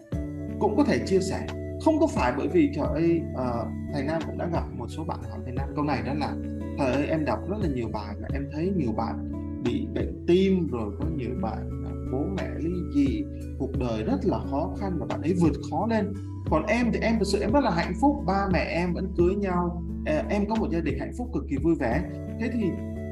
cũng 0.60 0.78
có 0.78 0.84
thể 0.84 1.00
chia 1.06 1.20
sẻ. 1.20 1.48
Không 1.82 2.00
có 2.00 2.08
phải 2.08 2.34
bởi 2.38 2.48
vì 2.48 2.70
trời 2.76 2.88
ơi 2.88 3.22
uh, 3.34 3.68
thầy 3.94 4.04
Nam 4.04 4.22
cũng 4.26 4.38
đã 4.38 4.50
gặp 4.54 4.64
một 4.78 4.88
số 4.90 5.04
bạn 5.04 5.20
hỏi 5.30 5.40
thầy 5.44 5.54
Nam 5.54 5.70
câu 5.76 5.86
này 5.86 6.02
đó 6.06 6.14
là 6.14 6.36
thầy 6.78 6.92
ơi 6.92 7.08
em 7.08 7.26
đọc 7.26 7.40
rất 7.50 7.58
là 7.62 7.68
nhiều 7.76 7.88
bài 7.94 8.16
và 8.22 8.28
em 8.34 8.50
thấy 8.54 8.72
nhiều 8.78 8.92
bạn 8.92 9.32
bị 9.64 9.88
bệnh 9.96 10.26
tim 10.28 10.68
rồi 10.68 10.92
có 11.00 11.06
nhiều 11.18 11.32
bạn 11.42 11.70
ờ, 11.86 11.92
bố 12.12 12.24
mẹ 12.38 12.50
ly 12.58 12.74
dị 12.96 13.24
cuộc 13.60 13.72
đời 13.80 14.04
rất 14.04 14.26
là 14.26 14.40
khó 14.52 14.76
khăn 14.80 14.98
và 15.00 15.06
bạn 15.06 15.22
ấy 15.22 15.34
vượt 15.42 15.54
khó 15.72 15.88
lên. 15.90 16.14
Còn 16.50 16.66
em 16.66 16.92
thì 16.94 17.00
em 17.00 17.20
thực 17.20 17.26
sự 17.26 17.40
em 17.40 17.52
rất 17.52 17.64
là 17.64 17.72
hạnh 17.72 17.94
phúc 18.02 18.16
ba 18.28 18.48
mẹ 18.54 18.60
em 18.60 18.94
vẫn 18.94 19.14
cưới 19.18 19.36
nhau 19.36 19.84
Ờ, 20.06 20.24
em 20.30 20.46
có 20.50 20.56
một 20.56 20.68
gia 20.72 20.80
đình 20.80 21.00
hạnh 21.00 21.12
phúc 21.18 21.30
cực 21.34 21.44
kỳ 21.50 21.58
vui 21.58 21.76
vẻ. 21.80 22.04
Thế 22.40 22.50
thì 22.54 22.70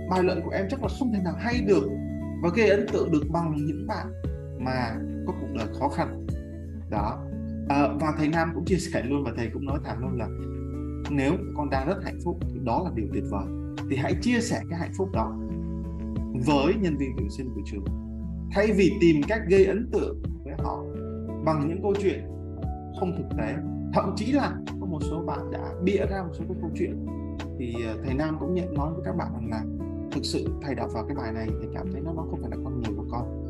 bài 0.09 0.23
luận 0.23 0.41
của 0.45 0.51
em 0.51 0.65
chắc 0.69 0.81
là 0.81 0.87
không 0.99 1.13
thể 1.13 1.19
nào 1.23 1.33
hay 1.37 1.61
được 1.67 1.89
và 2.43 2.49
gây 2.55 2.69
ấn 2.69 2.87
tượng 2.93 3.11
được 3.11 3.23
bằng 3.29 3.55
những 3.55 3.87
bạn 3.87 4.07
mà 4.59 4.95
có 5.27 5.33
cuộc 5.41 5.47
đời 5.57 5.67
khó 5.79 5.89
khăn. 5.89 6.27
Đó. 6.89 7.25
À, 7.69 7.87
và 8.01 8.13
thầy 8.17 8.27
Nam 8.27 8.51
cũng 8.55 8.65
chia 8.65 8.77
sẻ 8.77 9.03
luôn 9.03 9.23
và 9.23 9.31
thầy 9.37 9.49
cũng 9.53 9.65
nói 9.65 9.79
thẳng 9.85 9.99
luôn 9.99 10.17
là 10.17 10.27
nếu 11.09 11.33
con 11.57 11.69
đang 11.69 11.87
rất 11.87 12.03
hạnh 12.03 12.19
phúc 12.25 12.37
thì 12.53 12.59
đó 12.63 12.81
là 12.85 12.91
điều 12.95 13.07
tuyệt 13.13 13.23
vời. 13.29 13.45
Thì 13.89 13.95
hãy 13.95 14.13
chia 14.21 14.39
sẻ 14.39 14.61
cái 14.69 14.79
hạnh 14.79 14.91
phúc 14.97 15.09
đó 15.13 15.39
với 16.45 16.73
nhân 16.81 16.97
viên 16.97 17.09
tuyển 17.17 17.29
sinh 17.37 17.49
của 17.55 17.61
trường. 17.65 17.85
Thay 18.51 18.71
vì 18.71 18.91
tìm 19.01 19.21
cách 19.27 19.41
gây 19.47 19.65
ấn 19.65 19.89
tượng 19.91 20.21
với 20.43 20.53
họ 20.59 20.83
bằng 21.45 21.67
những 21.67 21.81
câu 21.81 21.93
chuyện 22.01 22.23
không 22.99 23.11
thực 23.17 23.37
tế 23.37 23.55
thậm 23.93 24.13
chí 24.15 24.31
là 24.31 24.57
một 24.99 25.05
số 25.09 25.21
bạn 25.21 25.51
đã 25.51 25.73
bịa 25.83 26.05
ra 26.09 26.23
một 26.23 26.33
số 26.33 26.43
cái 26.47 26.57
câu 26.61 26.69
chuyện. 26.75 27.05
Thì 27.59 27.75
ờ, 27.87 27.97
thầy 28.03 28.13
Nam 28.13 28.37
cũng 28.39 28.53
nhận 28.53 28.73
nói 28.73 28.93
với 28.93 29.01
các 29.05 29.15
bạn 29.15 29.27
rằng 29.33 29.49
là 29.49 29.63
thực 30.11 30.25
sự 30.25 30.47
thầy 30.61 30.75
đọc 30.75 30.89
vào 30.93 31.05
cái 31.05 31.15
bài 31.15 31.31
này 31.31 31.47
thì 31.61 31.67
cảm 31.73 31.91
thấy 31.91 32.01
nó 32.01 32.13
nó 32.13 32.21
không 32.21 32.41
phải 32.41 32.51
là 32.51 32.57
con 32.63 32.81
người 32.81 32.95
của 32.97 33.05
con. 33.11 33.49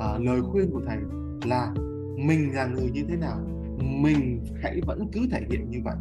À, 0.00 0.18
lời 0.18 0.40
khuyên 0.42 0.70
của 0.72 0.80
thầy 0.86 0.98
là 1.44 1.74
mình 2.16 2.54
là 2.54 2.66
người 2.66 2.90
như 2.92 3.04
thế 3.08 3.16
nào 3.16 3.38
mình 3.78 4.44
hãy 4.62 4.80
vẫn 4.86 5.08
cứ 5.12 5.20
thể 5.30 5.40
hiện 5.50 5.70
như 5.70 5.78
vậy 5.84 5.96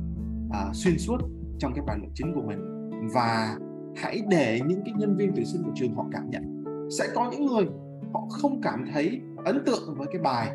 à, 0.52 0.70
xuyên 0.74 0.98
suốt 0.98 1.18
trong 1.60 1.74
cái 1.74 1.86
bài 1.88 1.98
luận 1.98 2.12
chính 2.14 2.34
của 2.36 2.42
mình. 2.42 2.90
Và 3.14 3.58
hãy 3.96 4.22
để 4.30 4.60
những 4.68 4.82
cái 4.86 4.94
nhân 4.98 5.16
viên 5.18 5.32
tuyển 5.36 5.46
sinh 5.46 5.64
của 5.64 5.72
trường 5.76 5.96
họ 5.96 6.06
cảm 6.12 6.30
nhận. 6.30 6.64
Sẽ 7.00 7.08
có 7.16 7.32
những 7.32 7.46
người 7.46 7.66
họ 8.14 8.28
không 8.30 8.62
cảm 8.62 8.86
thấy 8.94 9.22
ấn 9.46 9.64
tượng 9.66 9.96
với 9.98 10.08
cái 10.12 10.22
bài 10.22 10.52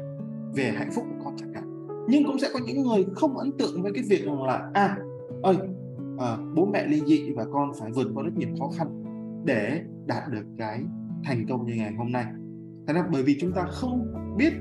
về 0.55 0.73
hạnh 0.77 0.91
phúc 0.95 1.05
của 1.11 1.25
con 1.25 1.37
chẳng 1.39 1.53
hạn 1.55 1.68
nhưng 2.09 2.25
cũng 2.27 2.39
sẽ 2.39 2.49
có 2.53 2.61
những 2.67 2.83
người 2.83 3.07
không 3.15 3.37
ấn 3.37 3.53
tượng 3.59 3.83
với 3.83 3.93
cái 3.93 4.05
việc 4.09 4.25
rằng 4.25 4.43
là 4.43 4.71
à 4.75 4.99
ơi 5.43 5.57
à, 6.19 6.37
bố 6.55 6.67
mẹ 6.67 6.87
ly 6.87 7.03
dị 7.07 7.33
và 7.33 7.45
con 7.53 7.73
phải 7.81 7.91
vượt 7.93 8.09
qua 8.15 8.25
rất 8.25 8.37
nhiều 8.37 8.49
khó 8.59 8.71
khăn 8.79 9.05
để 9.45 9.83
đạt 10.07 10.23
được 10.31 10.45
cái 10.59 10.83
thành 11.25 11.47
công 11.49 11.67
như 11.67 11.75
ngày 11.75 11.93
hôm 11.95 12.13
nay. 12.13 12.25
Thế 12.87 12.95
nên 12.95 13.05
bởi 13.13 13.23
vì 13.23 13.39
chúng 13.41 13.53
ta 13.53 13.65
không 13.71 14.15
biết 14.37 14.53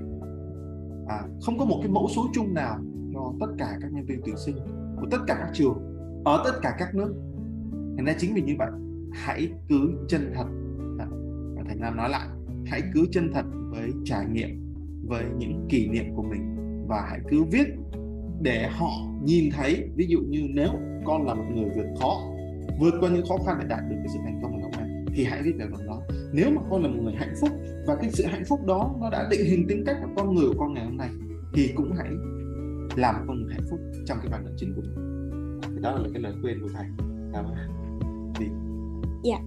à, 1.08 1.24
không 1.42 1.58
có 1.58 1.66
một 1.66 1.80
cái 1.82 1.92
mẫu 1.92 2.08
số 2.16 2.22
chung 2.34 2.54
nào 2.54 2.80
cho 3.14 3.34
tất 3.40 3.48
cả 3.58 3.78
các 3.82 3.92
nhân 3.94 4.06
viên 4.06 4.22
tuyển 4.26 4.36
sinh 4.46 4.56
của 5.02 5.08
tất 5.12 5.18
cả 5.28 5.36
các 5.40 5.50
trường 5.54 5.78
ở 6.26 6.42
tất 6.46 6.60
cả 6.62 6.76
các 6.80 6.96
nước. 6.96 7.14
Thành 7.98 8.06
ra 8.06 8.14
chính 8.18 8.34
vì 8.34 8.42
như 8.42 8.54
vậy 8.60 8.70
hãy 9.14 9.52
cứ 9.70 10.06
chân 10.08 10.32
thật 10.36 10.46
à, 11.00 11.08
và 11.56 11.64
thành 11.68 11.80
nam 11.80 11.98
nói 11.98 12.10
lại 12.10 12.28
hãy 12.66 12.82
cứ 12.94 13.06
chân 13.12 13.32
thật 13.34 13.46
với 13.72 13.92
trải 14.06 14.26
nghiệm 14.26 14.74
với 15.08 15.26
những 15.38 15.68
kỷ 15.70 15.88
niệm 15.88 16.06
của 16.16 16.24
mình 16.24 16.58
và 16.88 17.08
hãy 17.10 17.20
cứ 17.30 17.44
viết 17.44 17.68
để 18.42 18.70
họ 18.72 18.90
nhìn 19.24 19.50
thấy. 19.52 19.90
Ví 19.96 20.08
dụ 20.10 20.20
như 20.20 20.42
nếu 20.50 20.70
con 21.06 21.28
là 21.28 21.34
một 21.34 21.46
người 21.56 21.70
vượt 21.76 21.88
khó, 22.00 22.22
vượt 22.80 22.94
qua 23.00 23.10
những 23.10 23.26
khó 23.30 23.38
khăn 23.46 23.58
để 23.62 23.68
đạt 23.70 23.80
được 23.90 23.96
cái 23.98 24.08
sự 24.14 24.20
thành 24.24 24.40
công 24.44 24.52
ngày 24.52 24.62
hôm 24.62 24.72
nay 24.72 25.04
thì 25.16 25.24
hãy 25.24 25.42
viết 25.44 25.54
về 25.60 25.66
phần 25.72 25.88
đó. 25.88 26.02
Nếu 26.34 26.50
mà 26.52 26.62
con 26.70 26.84
là 26.84 26.90
một 26.90 27.02
người 27.04 27.14
hạnh 27.14 27.34
phúc 27.42 27.50
và 27.88 27.96
cái 27.96 28.12
sự 28.12 28.26
hạnh 28.26 28.44
phúc 28.50 28.60
đó 28.66 28.96
nó 29.00 29.10
đã 29.10 29.28
định 29.32 29.46
hình 29.46 29.66
tính 29.68 29.84
cách 29.86 29.98
của 30.02 30.10
con 30.16 30.36
người 30.36 30.48
của 30.48 30.60
con 30.60 30.74
ngày 30.74 30.86
hôm 30.86 30.98
nay, 30.98 31.10
thì 31.54 31.70
cũng 31.76 31.92
hãy 31.98 32.10
làm 32.96 33.16
con 33.28 33.42
người 33.42 33.54
hạnh 33.54 33.66
phúc 33.70 33.80
trong 34.06 34.18
cái 34.22 34.32
bản 34.32 34.44
luận 34.44 34.56
chính 34.58 34.74
của 34.76 34.82
mình. 34.82 35.60
Thì 35.76 35.82
đó 35.82 35.92
là 35.92 36.10
cái 36.14 36.22
lời 36.22 36.34
khuyên 36.42 36.62
của 36.62 36.70
thầy. 36.74 36.86
Cảm 37.34 37.46
ơn. 37.46 37.56
Đi. 38.40 38.46
Dạ 39.24 39.38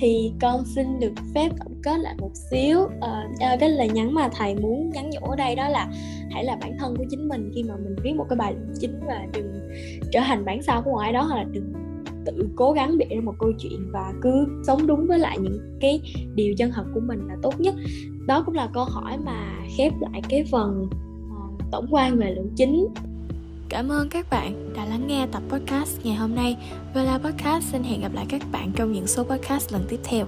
thì 0.00 0.32
con 0.40 0.64
xin 0.64 1.00
được 1.00 1.12
phép 1.34 1.48
tổng 1.58 1.74
kết 1.82 1.98
lại 1.98 2.14
một 2.18 2.30
xíu. 2.50 2.78
Ờ, 3.00 3.22
à, 3.40 3.56
cái 3.60 3.70
lời 3.70 3.88
nhắn 3.88 4.14
mà 4.14 4.28
thầy 4.28 4.54
muốn 4.54 4.90
nhắn 4.90 5.10
nhủ 5.10 5.26
ở 5.26 5.36
đây 5.36 5.54
đó 5.54 5.68
là 5.68 5.88
hãy 6.30 6.44
là 6.44 6.56
bản 6.60 6.76
thân 6.78 6.96
của 6.96 7.04
chính 7.10 7.28
mình 7.28 7.50
khi 7.54 7.62
mà 7.62 7.74
mình 7.76 7.96
viết 8.02 8.12
một 8.16 8.26
cái 8.28 8.36
bài 8.36 8.54
luận 8.54 8.74
chính 8.80 9.00
và 9.06 9.26
đừng 9.32 9.52
trở 10.12 10.20
thành 10.20 10.44
bản 10.44 10.62
sao 10.62 10.82
của 10.82 10.96
ai 10.96 11.12
đó 11.12 11.22
hoặc 11.22 11.36
là 11.36 11.44
đừng 11.44 11.72
tự 12.26 12.48
cố 12.56 12.72
gắng 12.72 12.98
bịa 12.98 13.14
ra 13.14 13.20
một 13.20 13.34
câu 13.38 13.52
chuyện 13.58 13.90
và 13.92 14.12
cứ 14.22 14.46
sống 14.66 14.86
đúng 14.86 15.06
với 15.06 15.18
lại 15.18 15.38
những 15.38 15.78
cái 15.80 16.00
điều 16.34 16.54
chân 16.58 16.70
thật 16.74 16.84
của 16.94 17.00
mình 17.00 17.18
là 17.28 17.36
tốt 17.42 17.60
nhất. 17.60 17.74
Đó 18.26 18.42
cũng 18.46 18.54
là 18.54 18.68
câu 18.74 18.84
hỏi 18.84 19.18
mà 19.24 19.58
khép 19.76 19.92
lại 20.00 20.22
cái 20.28 20.44
phần 20.50 20.82
uh, 20.82 21.62
tổng 21.72 21.86
quan 21.90 22.18
về 22.18 22.34
luận 22.34 22.50
chính. 22.56 22.86
Cảm 23.68 23.92
ơn 23.92 24.08
các 24.08 24.30
bạn 24.30 24.72
đã 24.76 24.84
lắng 24.84 25.06
nghe 25.06 25.26
tập 25.32 25.42
podcast 25.48 26.04
ngày 26.04 26.14
hôm 26.14 26.34
nay. 26.34 26.56
Vela 26.94 27.18
Podcast, 27.18 27.64
xin 27.72 27.82
hẹn 27.82 28.00
gặp 28.00 28.14
lại 28.14 28.26
các 28.28 28.42
bạn 28.52 28.72
trong 28.76 28.92
những 28.92 29.06
số 29.06 29.24
podcast 29.24 29.72
lần 29.72 29.86
tiếp 29.88 30.00
theo. 30.04 30.26